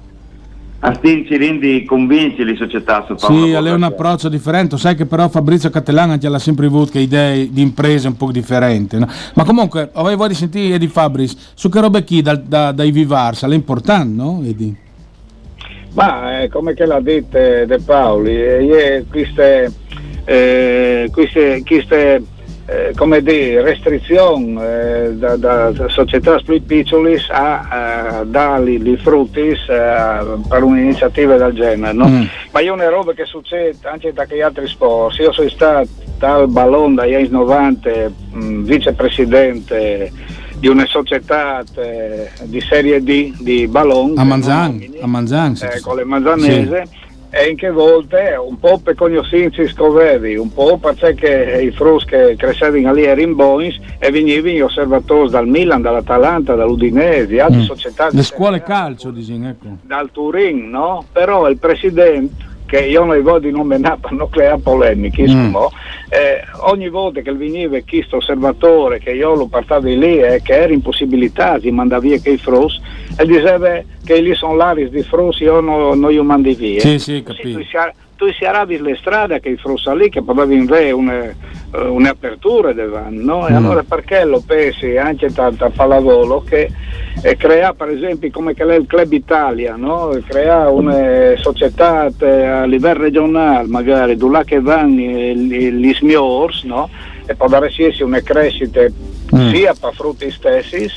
a 0.83 0.93
sti 0.95 1.25
ci 1.27 1.37
rendi 1.37 1.85
convinti 1.85 2.43
le 2.43 2.55
società 2.55 3.05
su 3.07 3.15
Sì, 3.15 3.51
è 3.51 3.71
un 3.71 3.83
approccio 3.83 4.29
differente. 4.29 4.77
Sai 4.77 4.95
che 4.95 5.05
però 5.05 5.29
Fabrizio 5.29 5.69
Cattelan 5.69 6.09
anche 6.11 6.27
l'ha 6.27 6.39
sempre 6.39 6.65
avuto 6.65 6.91
che 6.91 6.99
idee 6.99 7.49
di 7.51 7.61
imprese 7.61 8.07
un 8.07 8.17
po' 8.17 8.31
differenti. 8.31 8.97
no? 8.97 9.07
Ma 9.35 9.43
comunque, 9.43 9.89
avevo 9.93 10.27
di 10.27 10.33
sentire 10.33 10.79
di 10.79 10.87
Fabris 10.87 11.51
su 11.53 11.69
che 11.69 11.79
robe 11.79 12.03
chi 12.03 12.21
da, 12.23 12.35
da, 12.35 12.71
dai 12.71 12.91
Vivars, 12.91 13.43
è 13.45 13.53
importante, 13.53 14.15
no? 14.15 14.41
Edi? 14.43 14.75
Ma 15.93 16.41
eh, 16.41 16.49
come 16.49 16.73
che 16.73 16.85
l'ha 16.85 16.99
detto 17.01 17.37
De 17.37 17.79
Paoli, 17.85 18.33
eh, 18.33 19.05
queste, 19.09 19.71
eh, 20.25 21.09
queste, 21.11 21.63
queste 21.65 22.21
eh, 22.71 22.93
come 22.95 23.21
dire, 23.21 23.61
restrizioni 23.63 24.57
eh, 24.61 25.13
da, 25.15 25.35
da 25.35 25.73
società 25.87 26.39
più 26.39 26.63
piccole 26.63 27.21
a 27.29 28.21
eh, 28.21 28.25
dargli 28.27 28.87
i 28.87 28.97
frutti 28.97 29.39
eh, 29.39 29.55
per 29.67 30.63
un'iniziativa 30.63 31.35
del 31.35 31.53
genere. 31.53 31.93
No? 31.93 32.07
Mm. 32.07 32.23
Ma 32.51 32.59
è 32.61 32.69
una 32.69 32.87
roba 32.89 33.13
che 33.13 33.25
succede 33.25 33.77
anche 33.81 34.13
da 34.13 34.25
che 34.25 34.41
altri 34.41 34.67
sport. 34.67 35.17
Io 35.19 35.33
sono 35.33 35.49
stato 35.49 35.89
dal 36.17 36.47
Ballon 36.47 36.95
dagli 36.95 37.15
anni 37.15 37.29
90 37.29 38.11
mh, 38.31 38.63
vicepresidente 38.63 40.11
di 40.57 40.67
una 40.67 40.85
società 40.85 41.63
eh, 41.75 42.29
di 42.43 42.61
serie 42.61 43.01
D 43.01 43.33
di 43.39 43.67
Ballon 43.67 44.13
A 44.17 44.23
Manzan, 44.23 44.71
nomini, 44.73 44.99
a 45.01 45.07
Manzan. 45.07 45.55
sì, 45.55 45.67
sì. 45.71 45.81
con 45.81 45.95
le 45.95 46.05
manzanese 46.05 46.87
e 47.33 47.49
in 47.49 47.55
che 47.55 47.71
volte 47.71 48.35
un 48.45 48.59
po' 48.59 48.77
per 48.83 48.93
conoscenze 48.95 49.67
scovevi, 49.69 50.35
un 50.35 50.51
po' 50.53 50.77
perché 50.77 51.61
i 51.63 51.71
frus 51.71 52.03
che 52.03 52.35
crescevano 52.37 52.91
lì 52.93 53.05
erano 53.05 53.33
buoni 53.35 53.73
e 53.99 54.11
venivano 54.11 54.53
gli 54.53 54.59
osservatori 54.61 55.29
dal 55.29 55.47
Milan, 55.47 55.81
dall'Atalanta, 55.81 56.55
dall'Udinese, 56.55 57.27
di 57.27 57.39
altre 57.39 57.59
Mm. 57.61 57.63
società. 57.63 58.09
Le 58.11 58.23
scuole 58.23 58.61
calcio, 58.61 59.11
disin, 59.11 59.45
ecco. 59.45 59.65
dal 59.81 60.11
Turin, 60.11 60.69
no? 60.69 61.05
Però 61.11 61.47
il 61.49 61.57
presidente, 61.57 62.49
che 62.71 62.85
io 62.85 63.03
non 63.03 63.21
voglio 63.21 63.51
nominare 63.51 63.97
per 63.99 64.13
non 64.13 64.29
creare 64.29 64.57
polemiche, 64.59 65.27
Mm. 65.27 65.53
eh, 66.07 66.41
ogni 66.61 66.87
volta 66.87 67.19
che 67.19 67.33
veniva 67.33 67.77
questo 67.85 68.17
osservatore, 68.17 68.99
che 68.99 69.11
io 69.11 69.35
lo 69.35 69.47
portavi 69.47 69.97
lì 69.97 70.19
e 70.19 70.41
che 70.41 70.53
era 70.53 70.71
impossibilità 70.71 71.57
di 71.57 71.69
mandare 71.69 72.01
via 72.01 72.21
quei 72.21 72.37
frus, 72.37 72.79
e 73.17 73.25
diceva 73.25 73.81
che 74.05 74.21
lì 74.21 74.33
sono 74.35 74.55
l'aris 74.55 74.89
di 74.89 75.03
frus, 75.03 75.39
io 75.39 75.59
non, 75.59 75.99
non 75.99 76.11
li 76.11 76.21
mandi 76.21 76.53
via. 76.55 76.79
Sì, 76.79 76.97
sì, 76.97 77.21
capito. 77.21 77.59
Tu 78.21 78.31
si 78.33 78.45
aravi 78.45 78.79
le 78.79 78.95
strade 78.97 79.39
che 79.39 79.49
i 79.49 79.57
frus 79.57 79.91
lì, 79.93 80.09
che 80.09 80.21
poteva 80.21 80.43
avere 80.43 80.91
una, 80.91 81.23
eh, 81.25 81.35
un'apertura 81.71 82.71
davanti, 82.71 83.23
no? 83.23 83.47
E 83.47 83.51
Mm. 83.53 83.55
allora 83.55 83.81
perché 83.81 84.23
lo 84.25 84.43
pensi 84.45 84.95
anche 84.95 85.31
tanta 85.31 85.71
pallavolo 85.71 86.43
che 86.43 86.69
e 87.23 87.35
crea 87.35 87.73
per 87.73 87.89
esempio 87.89 88.29
come 88.31 88.53
che 88.53 88.63
è 88.63 88.75
il 88.75 88.85
Club 88.85 89.11
Italia, 89.11 89.75
no? 89.75 90.19
crea 90.27 90.69
una 90.69 91.35
società 91.37 92.11
eh, 92.19 92.45
a 92.45 92.65
livello 92.65 93.01
regionale 93.01 93.67
magari 93.67 94.15
dove 94.17 94.43
che 94.43 94.59
vanno 94.61 94.99
gli, 94.99 95.71
gli 95.71 95.93
smiors 95.95 96.63
no? 96.63 96.89
e 97.25 97.35
può 97.35 97.47
dare 97.47 97.69
sì 97.71 97.91
una 98.03 98.21
crescita 98.21 98.81
Mm. 99.33 99.53
sia 99.53 99.73
per 99.75 99.93
frutti 99.93 100.29
stessi 100.29 100.89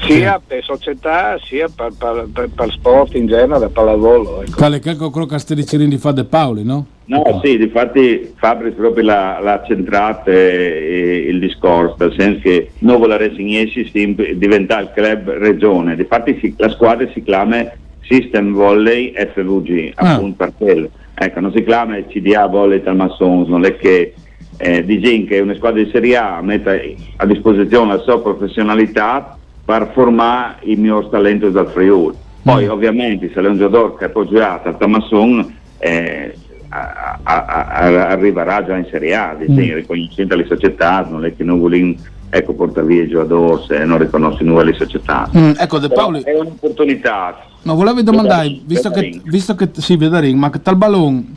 sia 0.00 0.40
per 0.44 0.62
società 0.64 1.38
sia 1.44 1.68
per, 1.74 1.92
per, 1.98 2.28
per, 2.32 2.48
per 2.54 2.70
sport 2.72 3.14
in 3.14 3.26
genere, 3.26 3.58
per 3.60 3.70
pallavolo. 3.70 4.42
Ecco. 4.42 4.56
Quale 4.56 4.78
che 4.78 4.96
quello 4.96 5.26
dicendo 5.54 5.86
di 5.86 5.98
fa 5.98 6.12
De 6.12 6.24
Paoli, 6.24 6.64
no? 6.64 6.86
No, 7.06 7.40
sì, 7.42 7.56
difatti 7.56 8.34
Fabris 8.36 8.74
proprio 8.74 9.04
l'ha, 9.04 9.38
l'ha 9.40 9.62
centrato 9.66 10.28
eh, 10.30 11.26
il 11.28 11.38
discorso, 11.38 11.96
nel 11.98 12.14
senso 12.18 12.40
che 12.42 12.70
Nuovo 12.80 13.06
la 13.06 13.16
Resignesi 13.16 13.90
diventa 14.34 14.78
il 14.80 14.90
club 14.94 15.30
regione, 15.30 15.96
difatti 15.96 16.38
si- 16.40 16.54
la 16.58 16.68
squadra 16.68 17.08
si 17.14 17.22
chiama 17.22 17.64
System 18.02 18.52
Volley 18.52 19.14
FVG, 19.14 19.92
Ah. 19.96 20.14
appunto 20.14 20.36
per 20.36 20.52
quello. 20.58 20.90
Ecco, 21.14 21.40
non 21.40 21.52
si 21.52 21.64
chiama 21.64 21.96
CDA 22.08 22.46
Volley 22.46 22.82
Talmassons, 22.82 23.48
non 23.48 23.64
è 23.64 23.74
che 23.76 24.12
eh, 24.58 24.84
Digin, 24.84 25.26
che 25.26 25.38
è 25.38 25.40
una 25.40 25.54
squadra 25.54 25.82
di 25.82 25.88
Serie 25.90 26.16
A, 26.16 26.40
mette 26.42 26.94
a 27.16 27.24
disposizione 27.26 27.94
la 27.94 28.02
sua 28.02 28.20
professionalità 28.20 29.38
per 29.68 29.90
formare 29.92 30.56
i 30.62 30.76
migliori 30.76 31.08
talenti 31.10 31.50
del 31.50 31.66
Friuli. 31.74 32.16
Poi 32.42 32.64
Mm. 32.64 32.70
ovviamente 32.70 33.30
se 33.34 33.40
un 33.40 33.58
giocatore 33.58 33.96
che 33.98 34.04
è 34.06 34.08
appoggiato 34.08 34.70
a 34.70 34.72
Tamasson 34.72 35.56
eh, 35.78 36.34
a- 36.70 37.18
a- 37.22 37.44
a- 37.44 38.06
arriverà 38.08 38.64
già 38.64 38.78
in 38.78 38.86
Serie 38.90 39.14
A, 39.14 39.36
Mm. 39.38 39.52
mm. 39.52 39.74
riconoscendo 39.74 40.36
le 40.36 40.46
società, 40.46 41.06
non 41.06 41.26
è 41.26 41.36
che 41.36 41.44
non 41.44 41.58
vuole 41.58 41.94
ecco, 42.30 42.54
porta 42.54 42.80
via 42.80 43.02
i 43.02 43.08
giocatori 43.08 43.62
se 43.68 43.84
non 43.84 43.98
riconosce 43.98 44.42
nuove 44.42 44.72
società. 44.72 45.28
Mm, 45.36 45.50
ecco, 45.58 45.78
De 45.78 45.88
Però 45.88 46.00
Paoli, 46.04 46.22
È 46.22 46.32
un'opportunità. 46.38 47.36
no, 47.64 47.74
volevo 47.74 48.00
domandare, 48.00 48.58
visto 48.64 48.88
che, 48.90 49.20
visto 49.24 49.54
che, 49.54 49.68
sì, 49.74 49.96
Vedaring, 49.98 50.38
ma 50.38 50.48
che 50.48 50.62
tal 50.62 50.76
ballon, 50.76 51.36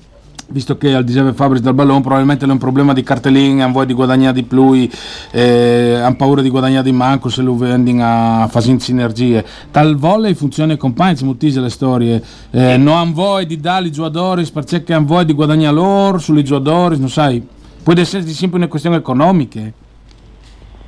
visto 0.52 0.78
che 0.78 0.94
al 0.94 1.04
diceva 1.04 1.34
Fabris 1.34 1.62
dal 1.62 1.74
ballon, 1.74 2.02
probabilmente 2.02 2.46
è 2.46 2.50
un 2.50 2.58
problema 2.58 2.94
di 2.94 3.04
cartellini, 3.04 3.62
hanno 3.62 3.74
voglia 3.74 3.86
di 3.88 3.94
guadagnare 3.94 4.34
di 4.34 4.44
più, 4.44 4.88
eh, 5.32 6.00
hanno 6.02 6.16
paura 6.16 6.42
di 6.42 6.50
guadagnare 6.50 6.84
di 6.84 6.92
manco 6.92 7.30
se 7.30 7.42
lo 7.42 7.56
vendono 7.56 8.04
a 8.04 8.48
fare 8.48 8.80
sinergie. 8.80 9.46
Tal 9.72 9.96
volley 9.96 10.34
funziona 10.34 10.76
con 10.78 10.94
Painz, 10.94 11.22
multise 11.22 11.60
le 11.60 11.70
storie, 11.70 12.22
eh, 12.52 12.78
non 12.78 12.96
hanno 12.96 13.14
voglia 13.14 13.46
di 13.46 13.60
dare 13.60 13.88
i 13.88 13.92
giocatori 13.92 14.46
perché 14.52 14.94
hanno 14.94 15.06
voglia 15.06 15.24
di 15.24 15.34
guadagnare 15.34 15.74
loro, 15.74 16.18
sui 16.18 16.44
giocatori, 16.44 17.00
non 17.00 17.10
sai, 17.10 17.46
può 17.82 17.94
essere 17.96 18.24
sempre 18.28 18.58
una 18.58 18.68
questione 18.68 18.98
economica. 18.98 19.62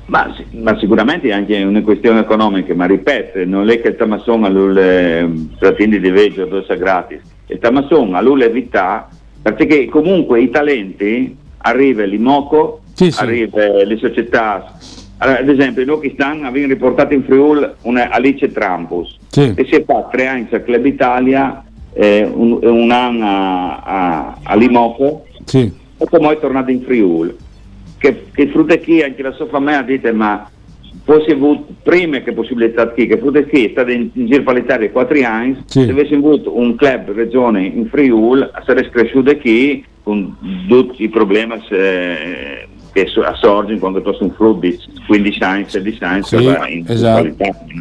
Ma, 0.06 0.30
sì- 0.36 0.58
ma 0.58 0.76
sicuramente 0.78 1.28
è 1.28 1.32
anche 1.32 1.62
una 1.62 1.80
questione 1.80 2.20
economica, 2.20 2.74
ma 2.74 2.84
ripeto, 2.84 3.42
non 3.46 3.70
è 3.70 3.80
che 3.80 3.88
il 3.88 3.96
Tamasson 3.96 4.44
ha 4.44 4.48
le 4.50 5.30
pretende 5.58 5.98
di 5.98 6.10
veggio 6.10 6.42
addosso 6.42 6.76
gratis, 6.76 7.20
il 7.46 7.58
Tamasson 7.58 8.14
ha 8.14 8.20
le 8.20 8.50
vita 8.50 9.08
perché 9.52 9.86
comunque 9.86 10.40
i 10.40 10.48
talenti 10.50 11.36
arriva 11.58 12.04
l'Imoco, 12.04 12.80
Sì, 12.94 13.10
sì. 13.10 13.20
arriva 13.22 13.84
le 13.84 13.96
società, 13.98 14.72
allora, 15.18 15.38
ad 15.40 15.48
esempio 15.48 15.98
che 15.98 16.12
stanno 16.14 16.46
abbiamo 16.46 16.68
riportato 16.68 17.12
in 17.14 17.24
Friuli 17.24 17.66
una 17.82 18.08
Alice 18.10 18.50
Trampus 18.50 19.16
Sì. 19.28 19.52
e 19.54 19.64
si 19.66 19.74
è 19.74 19.84
fatto 19.84 20.08
tre 20.12 20.26
anni 20.26 20.46
al 20.50 20.64
Club 20.64 20.84
Italia, 20.86 21.62
eh, 21.92 22.24
un, 22.24 22.58
un 22.62 22.90
anno 22.90 23.26
a, 23.26 23.76
a, 23.82 24.38
all'Imoco 24.44 25.26
Sì. 25.44 25.70
e 25.98 26.04
poi 26.06 26.34
è 26.34 26.40
tornato 26.40 26.70
in 26.70 26.82
Friuli 26.82 27.36
che, 27.98 28.26
che 28.32 28.46
Fruttechia 28.48 29.06
anche 29.06 29.22
la 29.22 29.32
sua 29.32 29.46
famiglia 29.46 29.82
dite 29.82 30.10
ma 30.12 30.48
fosse 31.04 31.32
avuto 31.32 31.66
prima 31.82 32.18
che 32.20 32.32
possibilità 32.32 32.88
qui, 32.88 33.06
che 33.06 33.18
fosse 33.18 33.46
qui, 33.46 33.66
è 33.66 33.70
stato 33.70 33.90
in, 33.90 34.08
in 34.14 34.26
giro 34.26 34.50
l'Italia 34.52 34.90
4 34.90 35.24
anni, 35.26 35.62
Sì. 35.66 35.84
se 35.84 35.90
avessi 35.90 36.14
avuto 36.14 36.56
un 36.58 36.74
club 36.76 37.12
regione 37.12 37.64
in 37.64 37.86
Friul, 37.86 38.50
sarebbe 38.64 38.88
cresciuto 38.90 39.36
qui 39.36 39.84
con 40.02 40.36
tutti 40.68 41.02
i 41.02 41.08
problemi 41.08 41.54
eh, 41.70 42.66
che 42.92 43.06
so- 43.06 43.22
assorgono 43.22 43.78
quando 43.78 44.00
tu 44.00 44.12
sei 44.12 44.28
un 44.28 44.34
club 44.34 44.60
di 44.60 44.78
15 45.06 45.42
anni, 45.42 45.64
16 45.66 46.04
anni, 46.04 46.22
Sì, 46.22 46.36
in 46.36 46.84
esatto, 46.86 47.28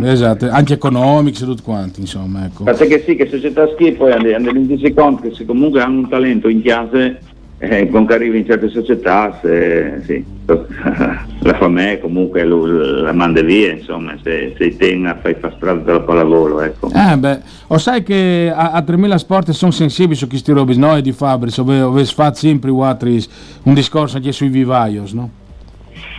esatto, 0.04 0.50
anche 0.50 0.74
economics 0.74 1.42
e 1.42 1.46
tutto 1.46 1.64
quanto, 1.64 2.00
insomma, 2.00 2.46
ecco. 2.46 2.64
Perché 2.64 3.04
sì, 3.06 3.16
che 3.16 3.28
società 3.30 3.68
ski 3.74 3.92
poi 3.94 4.12
hanno 4.12 4.36
hanno 4.36 4.52
conto 4.94 5.30
che 5.30 5.36
se 5.36 5.46
comunque 5.46 5.82
hanno 5.82 6.00
un 6.00 6.10
talento 6.10 6.50
in 6.50 6.62
chiave, 6.62 7.20
eh, 7.66 7.88
con 7.88 8.06
che 8.06 8.14
arrivi 8.14 8.40
in 8.40 8.46
certe 8.46 8.68
società, 8.70 9.40
se, 9.42 10.02
sì, 10.06 10.26
la 10.46 11.54
fa 11.54 11.68
me 11.70 11.98
comunque 12.00 12.44
lo- 12.44 12.66
la 12.66 13.14
manda 13.14 13.42
via, 13.42 13.72
insomma, 13.72 14.16
se, 14.22 14.54
se 14.58 14.76
tenga 14.76 15.12
a 15.12 15.18
fare 15.22 15.36
fa 15.36 15.52
strada 15.56 15.80
della 15.80 16.02
pallavolo, 16.02 16.60
ecco. 16.62 16.92
Eh 16.94 17.18
beh, 17.18 17.40
o 17.68 17.78
sai 17.78 18.04
che 18.04 18.52
a, 18.54 18.72
a 18.72 18.82
3000 18.82 19.18
sport 19.18 19.52
sono 19.52 19.72
sensibili 19.72 20.16
su 20.16 20.28
questi 20.28 20.52
robi, 20.52 20.78
no? 20.78 20.98
E 20.98 21.02
di 21.02 21.14
Fabris, 21.14 21.62
dove, 21.62 22.04
fa 22.06 22.34
sempre 22.34 22.70
Watris, 22.70 23.30
un 23.64 23.74
discorso 23.74 24.18
anche 24.18 24.34
sui 24.34 24.50
vivaios, 24.50 25.14
no? 25.14 25.30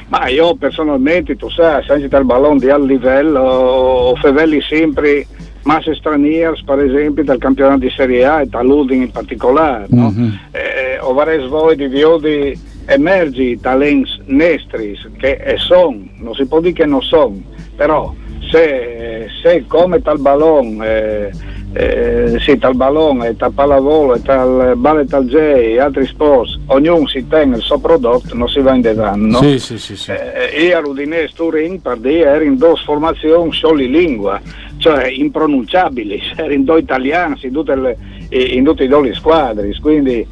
Ma 0.08 0.28
io 0.28 0.54
personalmente, 0.54 1.36
tu 1.36 1.50
sai, 1.50 1.82
se 1.84 2.08
dal 2.08 2.24
ballone 2.24 2.58
di 2.58 2.70
alto 2.70 2.86
livello, 2.86 3.40
ho 3.40 4.14
fevelli 4.16 4.60
sempre 4.62 5.26
masse 5.64 5.94
straniere, 5.94 6.56
per 6.64 6.78
esempio, 6.78 7.24
dal 7.24 7.38
campionato 7.38 7.80
di 7.80 7.90
Serie 7.90 8.24
A 8.24 8.40
e 8.42 8.46
dall'Udin 8.46 9.02
in 9.02 9.10
particolare, 9.10 9.86
no? 9.88 10.10
Mhm. 10.10 10.38
eh, 10.52 10.98
o 11.00 11.12
vares 11.12 11.46
voi 11.48 11.76
di 11.76 11.88
viodi 11.88 12.58
emergi 12.86 13.58
talents 13.60 14.20
nestris 14.26 15.08
che 15.18 15.54
sono, 15.56 15.98
non 16.18 16.34
si 16.34 16.46
può 16.46 16.60
dire 16.60 16.74
che 16.74 16.86
non 16.86 17.02
sono, 17.02 17.40
però 17.76 18.14
se, 18.50 19.26
se 19.42 19.64
come 19.66 20.02
tal 20.02 20.20
ballon, 20.20 20.80
eh, 20.82 21.30
eh, 21.74 22.36
sì, 22.38 22.56
tal 22.56 22.76
ballon 22.76 23.24
e 23.24 23.36
tal 23.36 23.52
pallavolo 23.52 24.20
tal 24.20 24.76
ballet 24.76 25.08
tal 25.08 25.26
J 25.26 25.76
altri 25.78 26.06
sport, 26.06 26.60
ognuno 26.66 27.06
si 27.08 27.26
tiene 27.26 27.56
il 27.56 27.62
suo 27.62 27.78
prodotto, 27.78 28.34
non 28.34 28.48
si 28.48 28.60
va 28.60 28.74
in 28.74 28.82
danno. 28.82 29.38
Sì, 29.42 29.58
sì, 29.58 29.78
sì, 29.78 29.96
sì. 29.96 30.12
Eh, 30.12 30.66
io 30.66 30.78
all'Udinese 30.78 31.32
Turin 31.34 31.82
per 31.82 31.98
dire 31.98 32.30
ero 32.30 32.44
in 32.44 32.56
due 32.56 32.74
formazioni 32.76 33.52
soli 33.52 33.90
lingua, 33.90 34.40
cioè 34.78 35.06
impronunciabili, 35.06 36.20
ero 36.36 36.52
in 36.52 36.64
due 36.64 36.78
italiani 36.78 37.38
in 37.42 37.52
tutte, 37.52 37.74
le, 37.74 37.96
in 38.28 38.62
tutte 38.62 38.84
e 38.84 38.88
due 38.88 39.08
le 39.08 39.14
squadre, 39.14 39.76
quindi 39.80 40.26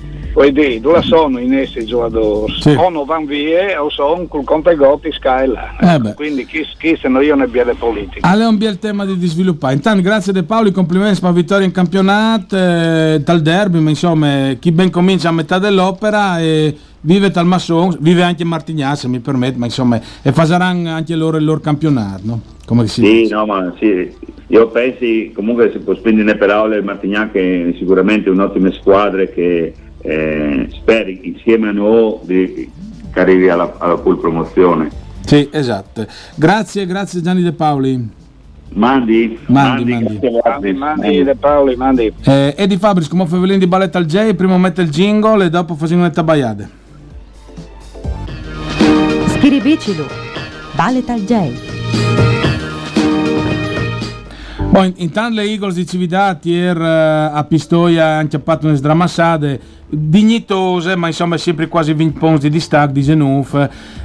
dove 0.81 1.03
sono 1.03 1.39
in 1.39 1.55
essi 1.55 1.85
giocatori? 1.85 2.55
Sì. 2.61 2.71
O 2.71 2.89
non 2.89 3.05
vanno 3.05 3.27
via 3.27 3.83
o 3.83 3.91
sono 3.91 4.27
col 4.27 4.45
contegotti 4.45 5.11
scaila. 5.13 5.77
Eh 5.79 5.99
beh. 5.99 6.15
quindi 6.15 6.47
chi, 6.47 6.67
chi 6.79 6.97
se 7.01 7.09
no 7.09 7.21
io 7.21 7.35
ne 7.35 7.45
abbia 7.45 7.65
le 7.65 7.75
politiche. 7.75 8.21
Ale 8.23 8.45
un 8.45 8.57
bel 8.59 8.79
tema 8.79 9.05
di 9.05 9.27
sviluppare. 9.27 9.75
Intanto 9.75 10.03
grazie 10.03 10.33
De 10.33 10.43
Paoli, 10.43 10.71
complimenti 10.71 11.21
per 11.21 11.31
la 11.31 11.35
vittoria 11.37 11.67
in 11.67 11.73
campionato, 11.73 12.57
eh, 12.57 13.23
tal 13.25 13.41
derby, 13.43 13.79
ma 13.81 13.91
insomma 13.91 14.53
chi 14.59 14.73
ben 14.73 14.91
comincia 14.91 15.29
a 15.29 15.33
metà 15.33 15.59
dell'opera 15.59 16.41
e 16.41 16.77
vive 17.01 17.31
tal 17.31 17.47
Masson, 17.47 17.97
vive 18.01 18.23
anche 18.23 18.45
Martignà 18.45 18.95
se 18.95 19.09
mi 19.09 19.19
permette, 19.21 19.59
ma 19.59 19.67
insomma 19.67 20.01
e 20.23 20.33
faranno 20.33 20.91
anche 20.91 21.15
loro 21.15 21.37
il 21.37 21.45
loro 21.45 21.61
campionato, 21.61 22.21
no? 22.25 22.41
Come 22.65 22.87
si 22.87 23.03
Sì, 23.05 23.13
dice. 23.23 23.35
no, 23.35 23.45
ma 23.45 23.75
sì, 23.79 24.11
io 24.47 24.69
penso 24.69 25.05
comunque 25.35 25.71
si 25.73 25.79
può 25.79 25.95
spendere 25.95 26.27
le 26.33 26.37
parole 26.37 26.77
il 26.77 26.85
Martignac 26.85 27.33
è 27.33 27.75
sicuramente 27.77 28.31
un'ottima 28.31 28.71
squadra 28.73 29.25
che 29.27 29.73
eh, 30.03 30.69
speri 30.71 31.21
insieme 31.23 31.69
a 31.69 31.73
noi 31.73 32.19
di 32.23 32.71
che 33.13 33.21
arrivi 33.21 33.49
alla, 33.49 33.75
alla 33.79 33.99
full 33.99 34.19
promozione. 34.19 34.91
Sì, 35.25 35.49
esatto. 35.53 36.07
Grazie, 36.35 36.87
grazie 36.87 37.21
Gianni 37.21 37.43
De 37.43 37.53
Paoli. 37.53 38.21
Mandi, 38.75 39.39
Mandi, 39.47 39.85
mandi. 39.85 40.19
Mandi, 40.43 40.73
mandi 40.73 41.23
De 41.25 41.35
Paoli, 41.35 41.77
mandi. 41.77 42.13
Eh, 42.25 42.55
Edi 42.57 42.79
Fabris, 42.79 43.07
come 43.07 43.27
Fevelin 43.27 43.59
di 43.59 43.67
Ballet 43.67 43.95
al 43.97 44.07
J, 44.07 44.33
prima 44.35 44.57
mette 44.57 44.81
il 44.81 44.89
jingle 44.89 45.45
e 45.45 45.51
dopo 45.51 45.75
facciamo 45.75 46.03
le 46.03 46.11
tabaiade. 46.11 46.69
Scrivicelo. 49.27 50.07
Ballet 50.75 51.09
al 51.11 51.21
J. 51.21 51.53
In- 54.75 54.95
intanto 54.97 55.35
le 55.35 55.43
Eagles 55.43 55.75
di 55.75 55.87
Cividad 55.87 56.43
ieri 56.45 56.81
eh, 56.81 57.31
a 57.33 57.45
Pistoia 57.45 58.07
hanno 58.07 58.29
chiappato 58.29 58.67
una 58.67 58.75
sdramassate 58.75 59.61
dignitose, 59.87 60.97
ma 60.97 61.09
insomma 61.09 61.37
sempre 61.37 61.69
quasi 61.69 61.93
20 61.93 62.19
punti 62.19 62.49
di 62.49 62.51
distacco 62.51 62.93
di 62.93 63.03
Zenuf. 63.03 63.55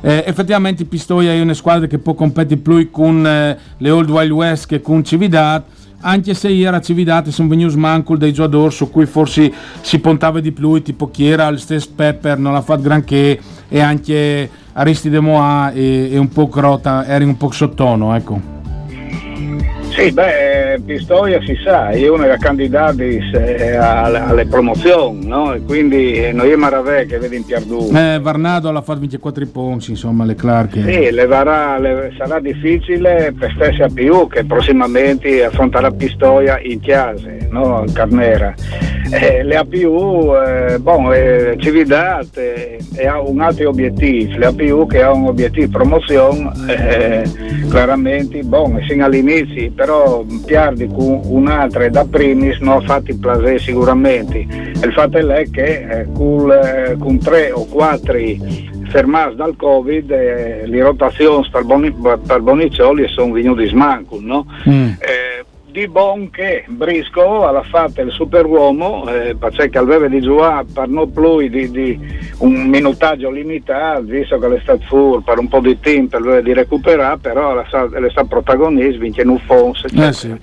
Eh, 0.01 0.23
effettivamente 0.27 0.83
Pistoia 0.83 1.31
è 1.31 1.39
una 1.39 1.53
squadra 1.53 1.87
che 1.87 1.99
può 1.99 2.13
competere 2.15 2.59
più 2.59 2.91
con 2.91 3.25
eh, 3.25 3.57
le 3.77 3.89
Old 3.89 4.09
Wild 4.09 4.31
West 4.31 4.67
che 4.67 4.81
con 4.81 5.05
Cividad, 5.05 5.63
anche 6.01 6.33
se 6.33 6.49
ieri 6.49 6.75
a 6.75 6.81
Cividad 6.81 7.29
sono 7.29 7.47
venuti 7.47 7.77
mancul 7.77 8.17
dei 8.17 8.33
giocatori 8.33 8.71
su 8.71 8.91
cui 8.91 9.05
forse 9.05 9.49
si 9.79 9.99
puntava 9.99 10.41
di 10.41 10.51
più, 10.51 10.81
tipo 10.81 11.09
chi 11.09 11.27
era 11.27 11.47
il 11.47 11.59
stesso 11.59 11.91
Pepper, 11.95 12.37
non 12.37 12.51
l'ha 12.51 12.61
fatto 12.61 12.81
granché, 12.81 13.39
e 13.69 13.79
anche 13.79 14.49
Aristide 14.73 15.21
Moa 15.21 15.71
e, 15.71 16.09
e 16.11 16.17
un 16.17 16.27
po' 16.27 16.49
Crota, 16.49 17.05
era 17.05 17.23
un 17.23 17.37
po' 17.37 17.51
sottono, 17.51 18.13
ecco. 18.13 18.55
Sì, 19.97 20.11
beh, 20.11 20.79
Pistoia 20.85 21.41
si 21.43 21.57
sa, 21.63 21.89
è 21.89 22.07
uno 22.07 22.21
dei 22.21 22.37
candidati 22.37 23.19
alle, 23.79 24.45
promozioni, 24.45 25.25
no? 25.25 25.53
E 25.53 25.63
quindi 25.63 26.13
eh, 26.13 26.31
noi 26.31 26.55
Maravè 26.55 27.07
che 27.07 27.17
vedi 27.17 27.37
in 27.37 27.45
perduto. 27.45 27.97
Eh, 27.97 28.19
Varnado 28.21 28.71
l'ha 28.71 28.83
fatto 28.83 28.99
24 28.99 29.47
punti, 29.47 29.89
insomma, 29.89 30.23
le 30.23 30.35
Clark. 30.35 30.73
Sì, 30.73 31.09
le 31.09 31.25
varrà- 31.25 31.79
le- 31.79 32.13
sarà 32.15 32.39
difficile 32.39 33.33
per 33.37 33.51
stessi 33.55 33.81
a 33.81 33.89
più 33.91 34.27
che 34.27 34.45
prossimamente 34.45 35.43
affronterà 35.43 35.89
Pistoia 35.89 36.59
in 36.61 36.79
chiase, 36.79 37.47
no? 37.49 37.83
in 37.83 37.91
Carnera. 37.91 38.53
Eh, 39.09 39.43
le 39.43 39.55
APU, 39.55 40.33
eh, 40.35 40.79
bon, 40.79 41.13
eh, 41.13 41.55
Cividad 41.57 42.27
eh, 42.35 42.77
e 42.95 43.07
ha 43.07 43.21
un 43.21 43.39
altro 43.39 43.69
obiettivo, 43.69 44.37
le 44.37 44.45
APU 44.45 44.85
che 44.87 45.01
ha 45.01 45.11
un 45.11 45.27
obiettivo 45.27 45.69
promozione, 45.69 46.51
eh, 46.67 47.23
chiaramente, 47.69 48.43
bon, 48.43 48.83
sin 48.87 49.01
all'inizio, 49.01 49.71
però 49.71 50.25
Piardi 50.45 50.87
con 50.87 51.21
un'altra 51.23 51.87
da 51.89 52.05
primis 52.05 52.57
non 52.59 52.77
ha 52.77 52.81
fatto 52.81 53.15
placer 53.19 53.59
sicuramente. 53.61 54.39
Il 54.39 54.91
fatto 54.93 55.17
è 55.17 55.49
che 55.49 55.87
eh, 55.89 56.07
col, 56.13 56.51
eh, 56.51 56.95
con 56.97 57.17
tre 57.19 57.51
o 57.51 57.65
quattro 57.65 58.15
fermati 58.89 59.35
dal 59.35 59.55
Covid, 59.55 60.11
eh, 60.11 60.61
le 60.65 60.81
rotazioni 60.81 61.47
per, 61.51 61.63
Boni, 61.63 61.93
per 61.93 62.41
Boniccioli 62.41 63.07
sono 63.07 63.33
venuti 63.33 63.67
smanco, 63.67 64.17
no? 64.19 64.45
Mm. 64.67 64.89
Eh, 64.99 65.36
di 65.77 65.87
buon 65.87 66.31
che 66.31 66.63
Brisco 66.67 67.47
alla 67.47 67.61
fatta 67.61 68.01
il 68.01 68.11
superuomo, 68.11 69.07
eh, 69.09 69.35
perché 69.35 69.77
aveva 69.77 70.07
di 70.07 70.19
giocare 70.21 70.65
per 70.73 70.87
non 70.87 71.11
più 71.11 71.47
di, 71.47 71.69
di 71.69 71.99
un 72.39 72.67
minutaggio 72.67 73.29
limitato, 73.29 74.01
visto 74.01 74.39
che 74.39 74.55
è 74.55 74.59
stato 74.61 74.81
fuori 74.87 75.21
per 75.23 75.37
un 75.37 75.47
po' 75.47 75.59
di 75.59 75.79
tempo 75.79 76.17
aveva 76.17 76.41
di 76.41 76.53
recuperare, 76.53 77.19
però 77.21 77.61
è 77.61 77.65
stato, 77.67 77.93
è 77.93 78.09
stato 78.09 78.25
protagonista, 78.25 78.99
vince 78.99 79.21
un 79.21 79.37
Fons, 79.37 79.83
eccetera. 79.83 80.07
Eh 80.07 80.13
sì. 80.13 80.35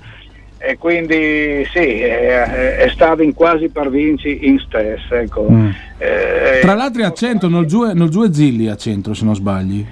E 0.57 0.77
quindi 0.77 1.67
sì, 1.71 1.99
è, 1.99 2.77
è 2.77 2.89
stato 2.93 3.21
in 3.21 3.33
quasi 3.33 3.67
per 3.67 3.89
vincere 3.89 4.35
in 4.35 4.57
stesso. 4.65 5.15
Ecco. 5.15 5.47
Mm. 5.51 5.69
Eh, 5.97 6.59
Tra 6.61 6.75
l'altro 6.75 7.03
a 7.03 7.11
centro, 7.11 7.49
non 7.49 7.67
giù, 7.67 7.83
non 7.93 8.09
giù 8.09 8.23
è 8.23 8.33
Zilli 8.33 8.69
a 8.69 8.77
centro 8.77 9.13
se 9.13 9.25
non 9.25 9.35
sbagli. 9.35 9.85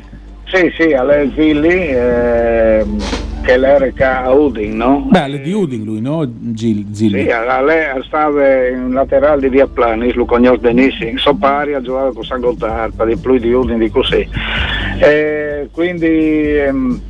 Sì, 0.45 0.71
sì, 0.77 0.93
alle 0.93 1.31
Zilli, 1.35 1.87
ehm, 1.89 2.97
che 3.43 3.57
l'RK 3.57 4.01
a 4.01 4.31
Udin, 4.31 4.75
no? 4.75 5.07
Beh, 5.09 5.25
è 5.25 5.39
di 5.39 5.51
Uding 5.51 5.85
lui, 5.85 6.01
no? 6.01 6.25
Gil, 6.27 6.87
Zilli. 6.91 7.23
Sì, 7.23 7.29
a 7.29 7.61
lei 7.61 8.01
stava 8.03 8.67
in 8.67 8.93
laterale 8.93 9.41
di 9.41 9.49
via 9.49 9.67
Planis, 9.67 10.13
lo 10.13 10.25
conosco 10.25 10.57
benissimo, 10.57 11.17
so 11.17 11.33
pari 11.35 11.73
a 11.73 11.81
giocare 11.81 12.13
con 12.13 12.23
San 12.23 12.39
Gottardo, 12.41 13.05
di 13.05 13.17
più 13.17 13.37
di 13.37 13.51
Udin 13.51 13.77
di 13.77 13.89
così. 13.89 14.27
Eh, 14.99 15.67
quindi 15.71 16.57
ehm, 16.57 17.01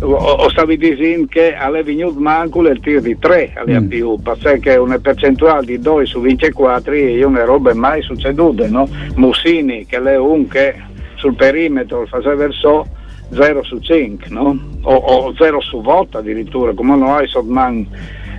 o, 0.00 0.48
stavi 0.50 0.76
dicendo 0.76 1.26
che 1.28 1.54
alle 1.54 1.82
venuto 1.82 2.18
manco 2.20 2.66
il 2.66 2.80
tiro 2.80 3.00
di 3.00 3.16
3 3.18 3.52
alle 3.54 3.80
Mm. 3.80 3.84
APU, 3.84 4.20
perché 4.40 4.76
una 4.76 4.98
percentuale 4.98 5.66
di 5.66 5.78
2 5.78 6.06
su 6.06 6.20
24 6.20 6.92
e 6.92 7.24
una 7.24 7.44
roba 7.44 7.74
mai 7.74 8.02
succedute, 8.02 8.68
no? 8.68 8.88
Mussini 9.14 9.86
che 9.86 9.96
è 9.96 10.16
un 10.16 10.46
che 10.48 10.74
sul 11.16 11.34
perimetro 11.34 12.06
faceva 12.06 12.34
verso 12.36 12.86
0 13.30 13.62
su 13.62 13.78
5, 13.78 14.26
no? 14.30 14.58
O, 14.82 14.94
o 14.94 15.34
0 15.36 15.60
su 15.60 15.80
volta 15.82 16.18
addirittura, 16.18 16.72
come 16.72 16.96
non 16.96 17.10
hai 17.10 17.26
Sodman. 17.26 17.86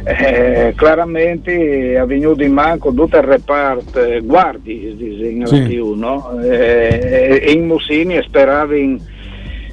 Eh, 0.01 0.73
chiaramente 0.77 1.93
è 1.93 2.05
venuto 2.05 2.41
in 2.41 2.53
manco 2.53 2.91
tutto 2.93 3.17
il 3.17 3.23
reparto 3.23 4.01
eh, 4.01 4.21
guardi 4.21 4.95
in 4.97 5.45
Sì. 5.45 5.61
più, 5.63 5.93
no? 5.93 6.39
Eh, 6.41 7.41
e 7.43 7.51
in 7.51 7.65
Mussini 7.67 8.19
sperava 8.23 8.75
in, 8.77 8.97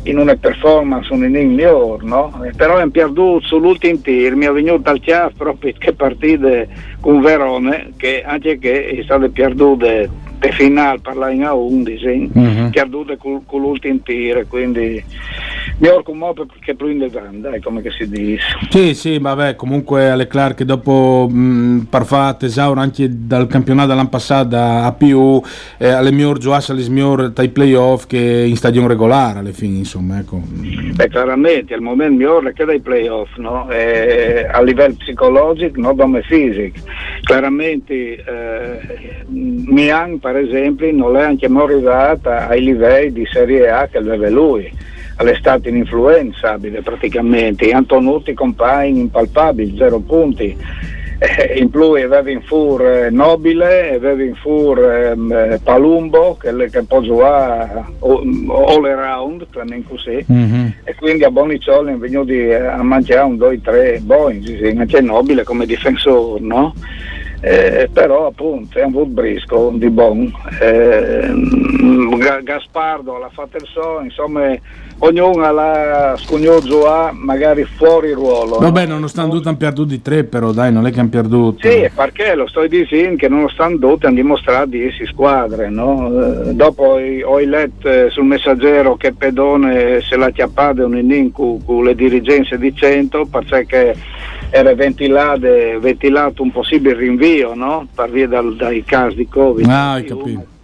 in 0.02 0.18
una 0.18 0.34
performance 0.34 1.12
un 1.12 1.24
inning 1.24 1.50
migliore, 1.52 2.04
no? 2.04 2.42
Eh, 2.44 2.50
però 2.56 2.76
è 2.78 2.88
perduto 2.88 3.46
sull'ultimo 3.46 4.00
tiro, 4.00 4.36
mi 4.36 4.46
è 4.46 4.50
venuto 4.50 4.90
al 4.90 5.00
chiaf 5.00 5.32
proprio 5.36 5.72
che 5.78 5.92
partite 5.92 6.68
con 7.00 7.20
Verone, 7.20 7.92
che 7.96 8.22
anche 8.26 8.58
che 8.58 8.88
è 8.88 9.02
stato 9.04 9.30
perduto 9.30 9.86
de 10.38 10.52
finale 10.52 10.98
per 11.00 11.16
la 11.16 11.30
in 11.30 11.44
11, 11.44 12.30
Mhm. 12.32 12.70
perdute 12.70 13.16
con, 13.16 13.44
con 13.46 13.60
l'ultimo 13.60 13.98
tiro, 14.04 14.44
quindi 14.48 15.02
miglior 15.78 16.02
come 16.02 16.32
che 16.60 16.74
più 16.74 16.88
in 16.88 16.98
dai, 17.40 17.60
come 17.60 17.82
che 17.82 17.90
si 17.90 18.08
dice. 18.08 18.44
Sì, 18.70 18.94
sì, 18.94 19.18
vabbè, 19.18 19.56
comunque 19.56 20.08
alle 20.08 20.26
Clark 20.26 20.62
dopo 20.62 21.28
mh, 21.30 21.86
parfà 21.90 22.32
tesauro 22.34 22.80
anche 22.80 23.08
dal 23.10 23.46
campionato 23.46 23.88
dell'anno 23.88 24.08
passato 24.08 24.56
a 24.56 24.92
più, 24.96 25.40
eh, 25.78 25.88
alle 25.88 26.12
miglior 26.12 26.38
giocasse 26.38 26.72
alle 26.72 26.88
miglior 26.88 27.30
dai 27.30 27.50
playoff 27.50 28.06
che 28.06 28.44
in 28.46 28.56
stagione 28.56 28.88
regolare 28.88 29.40
alle 29.40 29.52
fine, 29.52 29.78
insomma, 29.78 30.18
ecco. 30.18 30.40
Beh, 30.44 31.08
chiaramente, 31.08 31.74
al 31.74 31.82
momento 31.82 32.14
migliore 32.16 32.52
che 32.52 32.64
dai 32.64 32.80
playoff, 32.80 33.36
no? 33.36 33.68
Eh, 33.70 34.46
a 34.50 34.62
livello 34.62 34.94
psicologico, 34.96 35.80
non 35.80 35.96
come 35.96 36.22
fisico. 36.22 36.78
Chiaramente 37.20 38.24
eh, 38.24 39.24
Mian, 39.26 40.18
per 40.18 40.36
esempio, 40.36 40.90
non 40.92 41.16
è 41.16 41.22
anche 41.22 41.46
arrivata 41.46 42.48
ai 42.48 42.62
livelli 42.62 43.12
di 43.12 43.26
Serie 43.30 43.68
A 43.68 43.88
che 43.88 43.98
aveva 43.98 44.28
lui 44.30 44.94
all'estate 45.16 45.68
ininfluenzabile 45.68 46.82
praticamente, 46.82 47.70
Antonuti 47.70 48.34
compagni 48.34 49.00
impalpabili, 49.00 49.76
zero 49.76 49.98
punti. 49.98 50.56
Eh, 51.18 51.58
in 51.58 51.70
più 51.70 51.92
aveva 51.92 52.30
in 52.30 52.42
fur 52.42 52.82
eh, 52.82 53.08
Nobile, 53.08 53.94
aveva 53.94 54.22
in 54.22 54.34
fur 54.34 54.78
eh, 54.78 55.58
Palumbo 55.62 56.36
che, 56.38 56.52
che 56.70 56.82
può 56.82 57.00
giocare 57.00 57.84
all 58.00 58.84
around, 58.84 59.46
così, 59.88 60.22
mm-hmm. 60.30 60.66
e 60.84 60.94
quindi 60.96 61.24
a 61.24 61.30
Bonicioli 61.30 61.94
è 61.94 61.96
venuto 61.96 62.32
a 62.32 62.82
mangiare 62.82 63.24
un 63.24 63.36
2-3 63.36 64.00
Boeing, 64.00 64.78
anche 64.78 65.00
Nobile 65.00 65.42
come 65.42 65.64
difensore, 65.64 66.40
no? 66.40 66.74
Eh, 67.40 67.88
però 67.92 68.26
appunto 68.26 68.78
è 68.78 68.82
un 68.82 68.92
po' 68.92 69.04
brisco 69.04 69.70
di 69.74 69.90
bon 69.90 70.32
eh, 70.58 71.30
Gaspardo 72.42 73.18
l'ha 73.18 73.28
fatto 73.28 73.58
il 73.58 73.66
so 73.66 74.00
insomma 74.02 74.56
ognuno 74.98 75.44
ha 75.44 75.50
la 75.50 76.14
scugnoso 76.16 76.86
a 76.86 77.12
magari 77.12 77.64
fuori 77.64 78.12
ruolo 78.12 78.58
vabbè 78.58 78.86
no? 78.86 78.94
nonostante 78.94 79.46
hanno 79.46 79.56
perduto 79.56 79.88
di 79.88 80.00
tre 80.00 80.24
però 80.24 80.52
dai 80.52 80.72
non 80.72 80.86
è 80.86 80.90
che 80.90 81.00
hanno 81.00 81.10
perduto 81.10 81.68
sì 81.68 81.88
perché 81.94 82.34
lo 82.34 82.46
sto 82.48 82.66
dicendo 82.66 83.16
che 83.16 83.28
nonostante 83.28 83.86
hanno 83.86 84.14
dimostrato 84.14 84.66
di 84.66 84.84
essere 84.84 85.06
squadre 85.06 85.68
no? 85.68 86.08
eh, 86.08 86.54
dopo 86.54 86.98
ho 87.24 87.38
letto 87.38 87.90
eh, 87.90 88.08
sul 88.10 88.24
messaggero 88.24 88.96
che 88.96 89.12
Pedone 89.12 90.00
se 90.00 90.16
la 90.16 90.30
chiappata 90.30 90.84
un 90.84 90.96
inning 90.96 91.30
con 91.32 91.84
le 91.84 91.94
dirigenze 91.94 92.56
di 92.58 92.74
100 92.74 93.26
perché 93.26 93.94
era 94.50 94.74
ventilato, 94.74 95.46
ventilato 95.80 96.42
un 96.42 96.52
possibile 96.52 96.94
rinvio 96.94 97.54
no? 97.54 97.86
per 97.94 98.10
via 98.10 98.28
dal, 98.28 98.56
dai 98.56 98.84
casi 98.84 99.16
di 99.16 99.28
Covid. 99.28 99.68
Ah, 99.68 99.92
hai 99.92 100.04
capito. 100.04 100.54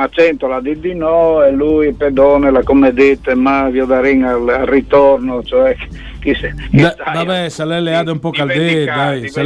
Ma 0.00 0.08
Cento 0.10 0.50
ha 0.50 0.62
detto 0.62 0.80
di 0.80 0.94
no 0.94 1.42
e 1.42 1.50
lui 1.50 1.92
Pedone 1.92 2.50
l'ha 2.50 2.62
come 2.62 2.90
detto 2.94 3.36
Mario 3.36 3.84
Darin 3.84 4.24
al, 4.24 4.48
al 4.48 4.66
ritorno, 4.66 5.42
cioè 5.42 5.76
chi 6.20 6.34
se, 6.34 6.54
chi 6.70 6.80
da, 6.80 6.92
stai, 6.92 7.26
vabbè, 7.26 7.48
se 7.50 7.64
lei 7.66 7.82
le 7.82 7.94
ha 7.94 8.10
un 8.10 8.18
po' 8.18 8.30
caldet, 8.30 8.86
dai, 8.86 9.28
se 9.28 9.42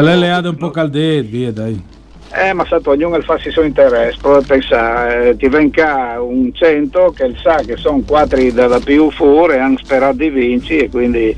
lei 0.00 0.18
le 0.18 0.30
ha 0.30 0.38
un 0.38 0.56
po' 0.56 0.70
caldet, 0.70 1.22
via 1.22 1.52
dai. 1.52 1.84
Eh, 2.32 2.54
ma 2.54 2.64
stato 2.64 2.92
ognuno 2.92 3.16
il 3.16 3.24
fa 3.24 3.38
si 3.38 3.50
suo 3.50 3.60
interesse, 3.60 4.16
poi 4.22 4.42
pensare, 4.42 5.28
eh, 5.28 5.36
ti 5.36 5.48
venga 5.48 6.16
un 6.18 6.50
100 6.50 7.12
che 7.14 7.34
sa 7.42 7.56
che 7.56 7.76
sono 7.76 8.02
quattro 8.06 8.40
della 8.50 8.80
più 8.80 9.10
fuori 9.10 9.56
e 9.56 9.58
hanno 9.58 9.76
sperato 9.76 10.16
di 10.16 10.30
vincere 10.30 10.84
e 10.84 10.88
quindi 10.88 11.36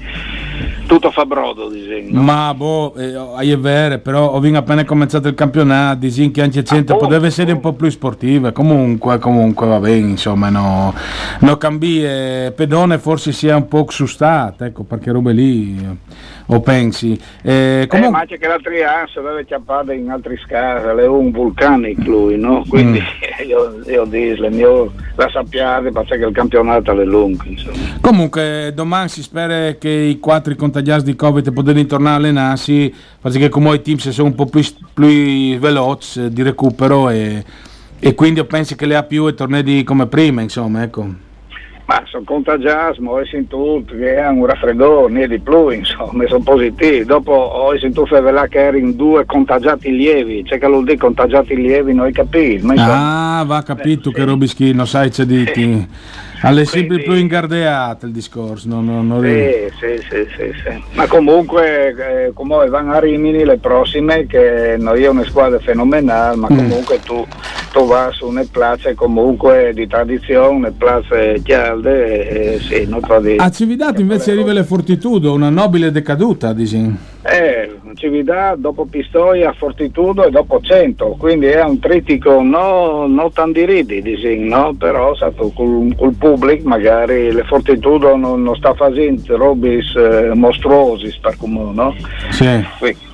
tutto 0.87 1.11
fa 1.11 1.25
brodo 1.25 1.69
disegno. 1.69 2.21
Ma 2.21 2.53
boh, 2.55 2.95
eh, 2.97 3.53
è 3.53 3.59
vero, 3.59 3.99
però 3.99 4.31
ho 4.31 4.41
appena 4.55 4.85
cominciato 4.85 5.29
il 5.29 5.35
campionato, 5.35 5.99
disegno 5.99 6.31
che 6.31 6.43
anche 6.43 6.65
100 6.65 6.93
ah, 6.93 6.97
poteva 6.97 7.27
essere 7.27 7.53
un 7.53 7.61
po' 7.61 7.73
più 7.73 7.89
sportive, 7.91 8.53
comunque, 8.53 9.19
comunque 9.19 9.67
va 9.67 9.79
bene, 9.79 10.11
insomma, 10.11 10.49
no, 10.49 10.95
no 11.41 11.57
cambi, 11.57 12.01
pedone 12.01 12.99
forse 12.99 13.33
sia 13.33 13.57
un 13.57 13.69
po' 13.69 13.87
sustate, 13.89 14.67
ecco, 14.67 14.85
perché 14.85 15.11
robe 15.11 15.33
lì 15.33 15.99
o 16.53 16.61
pensi. 16.61 17.19
Eh, 17.43 17.87
comunque... 17.89 17.99
eh, 17.99 18.11
ma 18.11 18.19
anche 18.21 18.39
che 18.39 18.47
l'altri 18.47 18.83
anni 18.83 19.09
si 19.09 19.21
deve 19.21 19.45
chiappare 19.45 19.95
in 19.95 20.11
altri 20.11 20.37
scasi, 20.37 20.87
è 20.87 21.07
un 21.07 21.31
vulcanico 21.31 22.03
lui, 22.03 22.39
no? 22.39 22.65
Quindi 22.69 23.01
mm. 23.01 23.47
io, 23.47 23.81
io 23.87 24.05
disle, 24.05 24.49
io 24.49 24.93
la 25.17 25.29
sappiate 25.31 25.91
perché 25.91 26.15
il 26.15 26.33
campionato 26.33 26.99
è 26.99 27.05
lungo. 27.05 27.45
Insomma. 27.45 27.77
Comunque 28.01 28.73
domani 28.75 29.09
si 29.09 29.23
spera 29.23 29.73
che 29.75 29.89
i 29.89 30.19
quattro 30.19 30.50
contagiati 30.57 31.05
di 31.05 31.17
Covid 31.17 31.53
possano 31.53 31.87
tornare 31.87 32.15
a 32.15 32.19
allenarsi, 32.19 32.93
perché 33.21 33.49
come 33.49 33.75
i 33.75 33.83
team 33.83 33.99
sono 33.99 34.29
un 34.29 34.35
po' 34.35 34.47
più, 34.47 34.63
più 34.93 35.59
veloci 35.59 36.31
di 36.31 36.43
recupero 36.43 37.11
e, 37.11 37.45
e 37.99 38.15
quindi 38.15 38.45
penso 38.45 38.75
che 38.77 38.87
le 38.87 38.97
ha 38.97 39.03
più 39.03 39.27
e 39.27 39.35
tornei 39.35 39.83
come 39.85 40.07
prima, 40.07 40.41
insomma, 40.43 40.83
ecco. 40.83 41.29
Ma 41.87 42.05
sono 42.07 42.23
contagiati, 42.25 43.01
ho 43.05 43.25
sentito 43.27 43.83
che 43.89 44.15
è 44.15 44.29
un 44.29 44.47
raffreddore, 44.47 45.27
di 45.27 45.41
più, 45.41 45.71
insomma, 45.71 46.25
sono 46.29 46.45
positivi. 46.45 47.05
Dopo 47.05 47.33
ho 47.33 47.77
sentito 47.79 48.05
che 48.05 48.59
erano 48.59 48.93
due 48.93 49.25
contagiati 49.27 49.91
lievi, 49.91 50.45
c'è 50.45 50.59
che 50.59 50.69
lo 50.69 50.83
dico 50.83 51.07
contagiati 51.07 51.57
lievi, 51.57 51.93
non 51.93 52.05
hai 52.05 52.13
capito. 52.13 52.73
ah, 52.77 53.43
va 53.45 53.63
capito 53.65 54.11
eh, 54.11 54.13
che 54.13 54.21
sì. 54.21 54.27
Robischi, 54.27 54.73
non 54.73 54.87
sai 54.87 55.11
c'è 55.11 55.25
diti. 55.25 55.89
Alle 56.43 56.65
sempre 56.65 57.01
più 57.01 57.13
ingardeate 57.13 58.07
il 58.07 58.13
discorso, 58.13 58.67
non, 58.67 58.87
non, 58.87 59.07
non 59.07 59.23
sì, 59.23 59.69
sì, 59.79 60.03
sì, 60.09 60.27
sì, 60.37 60.53
sì, 60.65 60.83
ma 60.93 61.07
comunque 61.07 62.27
eh, 62.27 62.33
come 62.33 62.67
vanno 62.69 62.93
a 62.93 62.99
Rimini 62.99 63.45
le 63.45 63.59
prossime 63.59 64.27
che 64.27 64.77
noi 64.79 65.03
è 65.03 65.09
una 65.09 65.25
squadra 65.25 65.59
fenomenale, 65.59 66.37
ma 66.37 66.49
mm. 66.51 66.57
comunque 66.57 66.99
mm. 66.99 67.03
tu, 67.05 67.27
tu 67.73 67.87
vai 67.87 68.13
su 68.13 68.27
una 68.27 68.45
piazza 68.51 68.93
comunque 68.95 69.73
di 69.75 69.87
tradizione, 69.87 70.73
piazza 70.73 71.17
chialde 71.43 72.29
e, 72.29 72.55
e 72.55 72.59
sì, 72.61 72.87
non 72.87 73.01
trovi... 73.01 73.37
A 73.39 73.51
Cividato 73.51 74.01
invece 74.01 74.33
arriva 74.33 74.53
le 74.53 74.65
Fortitudo, 74.65 75.33
una 75.33 75.51
nobile 75.51 75.91
decaduta, 75.91 76.53
dici? 76.53 77.09
Eh, 77.23 77.79
Cividà 77.95 78.55
dopo 78.57 78.87
Pistoia, 78.87 79.53
Fortitudo 79.53 80.25
e 80.25 80.31
dopo 80.31 80.61
100, 80.61 81.17
quindi 81.19 81.47
è 81.47 81.63
un 81.63 81.79
trittico 81.79 82.43
non 82.43 83.15
no 83.15 83.31
tan 83.31 83.53
diridi, 83.53 84.03
no? 84.39 84.75
però 84.79 85.15
stato 85.15 85.51
col, 85.55 85.95
col 85.97 86.15
pubblico 86.15 86.67
magari 86.69 87.31
le 87.33 87.45
Fortitudo 87.45 88.17
non, 88.17 88.43
non 88.43 88.57
sta 88.57 88.75
facendo 88.75 89.37
robis 89.37 89.95
eh, 89.97 90.33
mostruosi 90.35 91.15
per 91.21 91.37
comune, 91.37 91.75
no? 91.75 91.95
Sì. 92.31 92.65
Quindi, 92.79 93.10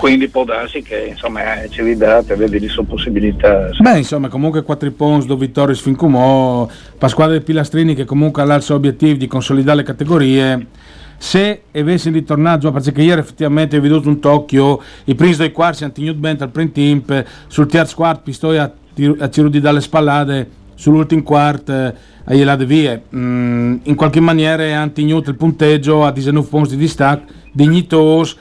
quindi 0.00 0.28
può 0.28 0.44
darsi 0.44 0.80
che 0.80 1.08
insomma 1.10 1.40
ci 1.68 1.82
vidate 1.82 2.34
vedi 2.34 2.58
di 2.58 2.68
sue 2.68 2.84
possibilità 2.84 3.68
beh 3.78 3.98
insomma 3.98 4.28
comunque 4.28 4.62
4 4.62 4.90
punti 4.92 5.26
do 5.26 5.36
vittorie 5.36 5.74
fin 5.74 5.94
come 5.94 6.66
Pasquale 6.96 7.42
Pilastrini 7.42 7.94
che 7.94 8.06
comunque 8.06 8.40
ha 8.40 8.46
l'alzo 8.46 8.74
obiettivo 8.74 9.18
di 9.18 9.26
consolidare 9.26 9.78
le 9.78 9.82
categorie. 9.82 10.66
Se 11.18 11.62
avessi 11.74 12.08
ritornato 12.08 12.72
perché 12.72 13.02
ieri 13.02 13.20
effettivamente 13.20 13.76
ho 13.76 13.80
veduto 13.80 14.08
un 14.08 14.20
tocchio 14.20 14.80
i 15.04 15.14
primi 15.14 15.36
due 15.36 15.52
quarti 15.52 15.84
hanno 15.84 15.92
tenuto 15.92 16.18
bene 16.18 16.38
al 16.40 16.48
print 16.48 16.72
team 16.72 17.24
sul 17.46 17.66
terzo 17.66 17.94
quarto 17.96 18.22
pistoi 18.24 18.56
a, 18.56 18.72
Cirudi 19.30 19.60
dalle 19.60 19.82
spallate 19.82 20.48
sull'ultimo 20.74 21.22
quarto 21.22 21.72
eh, 21.72 21.94
a 22.24 22.34
Ielade 22.34 22.64
vie. 22.64 23.02
Mm, 23.14 23.76
in 23.82 23.94
qualche 23.94 24.20
maniera 24.20 24.88
tenuto 24.88 25.28
il 25.28 25.36
punteggio 25.36 26.04
a 26.04 26.10
19 26.10 26.48
punti 26.48 26.70
di 26.70 26.76
distacco 26.76 27.32
dignitoso 27.52 28.36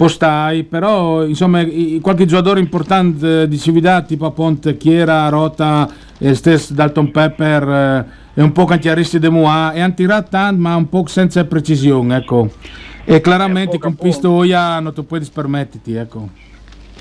postai 0.00 0.64
però 0.64 1.26
insomma 1.26 1.62
qualche 2.00 2.24
giocatore 2.24 2.58
importante 2.58 3.42
eh, 3.42 3.48
di 3.48 3.58
Cividà 3.58 4.00
tipo 4.00 4.24
appunto 4.24 4.74
Chiera, 4.74 5.28
Rota 5.28 5.86
e 6.16 6.34
stesso 6.34 6.72
Dalton 6.72 7.10
Pepper 7.10 7.68
eh, 7.68 8.06
è 8.32 8.40
un 8.40 8.52
po' 8.52 8.64
cantiaristi 8.64 9.18
di 9.18 9.28
Moa 9.28 9.72
e 9.72 9.80
hanno 9.82 9.92
tirato 9.92 10.30
tanto 10.30 10.58
ma 10.58 10.74
un 10.74 10.88
po' 10.88 11.04
senza 11.06 11.44
precisione 11.44 12.16
ecco. 12.16 12.48
E 13.04 13.20
chiaramente 13.20 13.78
con 13.78 13.94
Pistoia 13.94 14.80
non 14.80 14.94
ti 14.94 15.02
puoi 15.02 15.20
permetterti 15.30 15.92
ecco 15.92 16.28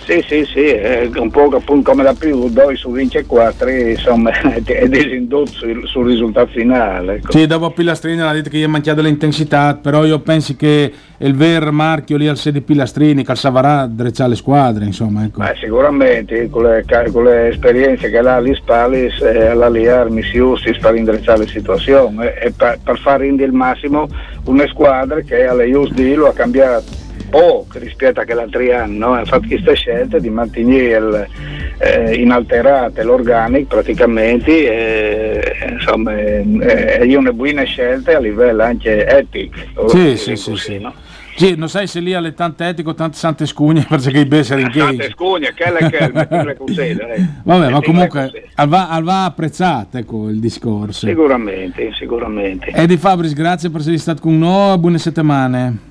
sì, 0.05 0.23
sì, 0.27 0.45
sì, 0.45 0.65
è 0.65 1.09
un 1.15 1.29
po' 1.29 1.45
appunto 1.55 1.91
come 1.91 2.03
la 2.03 2.13
più, 2.13 2.49
dove 2.49 2.75
su 2.75 2.91
vince 2.91 3.25
4, 3.25 3.69
insomma, 3.69 4.31
è 4.41 4.87
disindotto 4.87 5.51
sul, 5.51 5.87
sul, 5.87 6.07
risultato 6.07 6.51
finale. 6.51 7.15
Ecco. 7.15 7.31
Sì, 7.31 7.45
dopo 7.45 7.71
Pilastrini 7.71 8.21
ha 8.21 8.31
detto 8.31 8.49
che 8.49 8.57
gli 8.57 8.63
è 8.63 8.67
mancato 8.67 9.01
l'intensità, 9.01 9.75
però 9.75 10.05
io 10.05 10.19
penso 10.19 10.55
che 10.55 10.91
il 11.17 11.35
vero 11.35 11.71
marchio 11.71 12.17
lì 12.17 12.27
al 12.27 12.37
sede 12.37 12.61
Pilastrini, 12.61 13.23
che 13.23 13.35
Savarà 13.35 13.85
dreccia 13.85 14.25
le 14.27 14.35
squadre, 14.35 14.85
insomma. 14.85 15.23
Ecco. 15.25 15.41
Beh, 15.41 15.55
sicuramente, 15.59 16.49
con 16.49 16.63
le, 16.63 16.85
con 17.11 17.23
le, 17.23 17.49
esperienze 17.49 18.09
che 18.09 18.17
ha 18.17 18.35
alle 18.35 18.55
spalle, 18.55 19.11
eh, 19.21 19.47
all'alliar 19.47 20.09
missiusi 20.09 20.75
per 20.79 20.95
indirizzare 20.95 21.39
la 21.39 21.47
situazione 21.47 22.33
e 22.39 22.51
per, 22.51 22.79
per 22.83 22.97
fare 22.99 23.27
il 23.27 23.51
massimo 23.51 24.07
una 24.45 24.67
squadra 24.67 25.19
che 25.21 25.45
alle 25.45 25.65
Just 25.65 25.93
Deal 25.93 26.25
ha 26.25 26.33
cambiato 26.33 27.07
poco 27.29 27.79
rispetto 27.79 28.19
a 28.19 28.23
che 28.23 28.33
l'altro 28.33 28.61
anno, 28.75 29.13
ha 29.13 29.25
fatto 29.25 29.47
questa 29.47 29.73
scelta 29.73 30.19
di 30.19 30.29
mantenere 30.29 31.29
eh, 31.77 32.15
inalterate 32.15 33.03
l'organico 33.03 33.75
praticamente, 33.75 34.51
eh, 34.51 35.71
insomma, 35.71 36.15
è, 36.17 36.41
è 36.41 37.15
una 37.15 37.31
buona 37.31 37.63
scelta 37.63 38.17
a 38.17 38.19
livello 38.19 38.63
anche 38.63 39.05
etico. 39.05 39.87
Sì, 39.87 40.17
sì, 40.17 40.35
sì, 40.35 40.55
sì. 40.55 40.79
No? 40.79 40.93
Sì, 41.39 41.55
non 41.55 41.69
sai 41.69 41.87
se 41.87 42.01
lì 42.01 42.13
alle 42.13 42.33
tante 42.33 42.67
etico, 42.67 42.93
tante 42.93 43.15
sante 43.17 43.45
scugne, 43.45 43.85
perché 43.87 44.19
i 44.19 44.25
beseri 44.25 44.61
in 44.63 44.71
Tante 44.71 44.97
case. 44.97 45.11
scugne, 45.11 45.53
che 45.53 45.63
è 45.63 45.89
che 45.89 46.43
le 46.43 46.55
cusede, 46.57 47.13
eh. 47.13 47.25
Vabbè, 47.43 47.69
ma 47.69 47.81
comunque 47.81 48.29
così. 48.29 48.67
va, 48.67 48.99
va 49.01 49.23
apprezzato 49.23 49.97
ecco, 49.97 50.27
il 50.27 50.41
discorso. 50.41 51.07
Sicuramente, 51.07 51.93
sicuramente. 51.93 52.71
Edi 52.71 52.97
Fabris, 52.97 53.31
grazie 53.31 53.69
per 53.69 53.79
essere 53.79 53.97
stato 53.99 54.19
con 54.19 54.37
noi, 54.37 54.77
buone 54.79 54.97
settimane. 54.97 55.88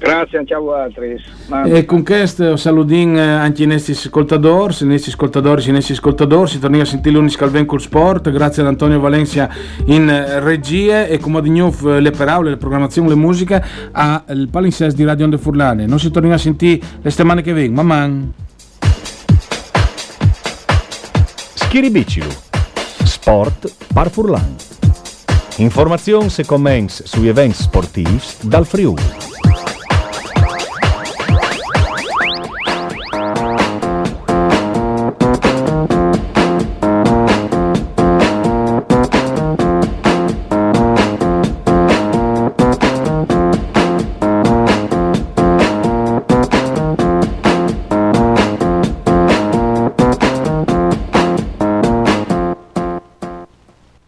Grazie 0.00 0.38
anche 0.38 0.54
a 0.54 0.58
voi 0.58 0.80
altri. 0.80 1.22
Ma- 1.48 1.64
E 1.64 1.84
con 1.84 2.02
questo 2.02 2.56
saludin 2.56 3.18
eh, 3.18 3.20
anche 3.20 3.64
i 3.64 3.66
nostri 3.66 3.92
ascoltatori, 3.92 4.74
i 4.80 4.86
nostri 4.86 5.10
ascoltatori, 5.10 5.68
i 5.68 5.72
nostri 5.72 5.92
ascoltatori, 5.92 6.48
si 6.48 6.58
torna 6.58 6.80
a 6.80 6.86
sentire 6.86 7.16
l'unis 7.16 7.36
calven 7.36 7.66
col 7.66 7.82
sport, 7.82 8.30
grazie 8.30 8.62
ad 8.62 8.68
Antonio 8.68 8.98
Valencia 8.98 9.50
in 9.84 10.08
eh, 10.08 10.40
regie 10.40 11.06
e 11.06 11.18
come 11.18 11.42
di 11.42 11.50
nuovo 11.50 11.94
eh, 11.96 12.00
le 12.00 12.12
parole, 12.12 12.48
le 12.48 12.56
programmazioni, 12.56 13.08
le 13.10 13.14
musiche 13.14 13.62
al 13.92 14.48
palinsesto 14.50 14.96
di 14.96 15.04
Radio 15.04 15.26
Onde 15.26 15.36
Furlane. 15.36 15.84
Non 15.84 15.98
si 15.98 16.10
torna 16.10 16.32
a 16.32 16.38
sentire 16.38 16.80
le 17.02 17.10
settimane 17.10 17.42
che 17.42 17.52
vengono, 17.52 17.86
man. 17.86 18.32
Schiribicilu. 21.56 22.30
Sport 23.04 23.70
par 23.92 24.10
Furlan. 24.10 24.56
Informazioni 25.58 26.28
e 26.38 26.44
commenti 26.46 27.02
sugli 27.04 27.28
eventi 27.28 27.60
sportivi 27.62 28.18
dal 28.40 28.64
Friuli. 28.64 29.29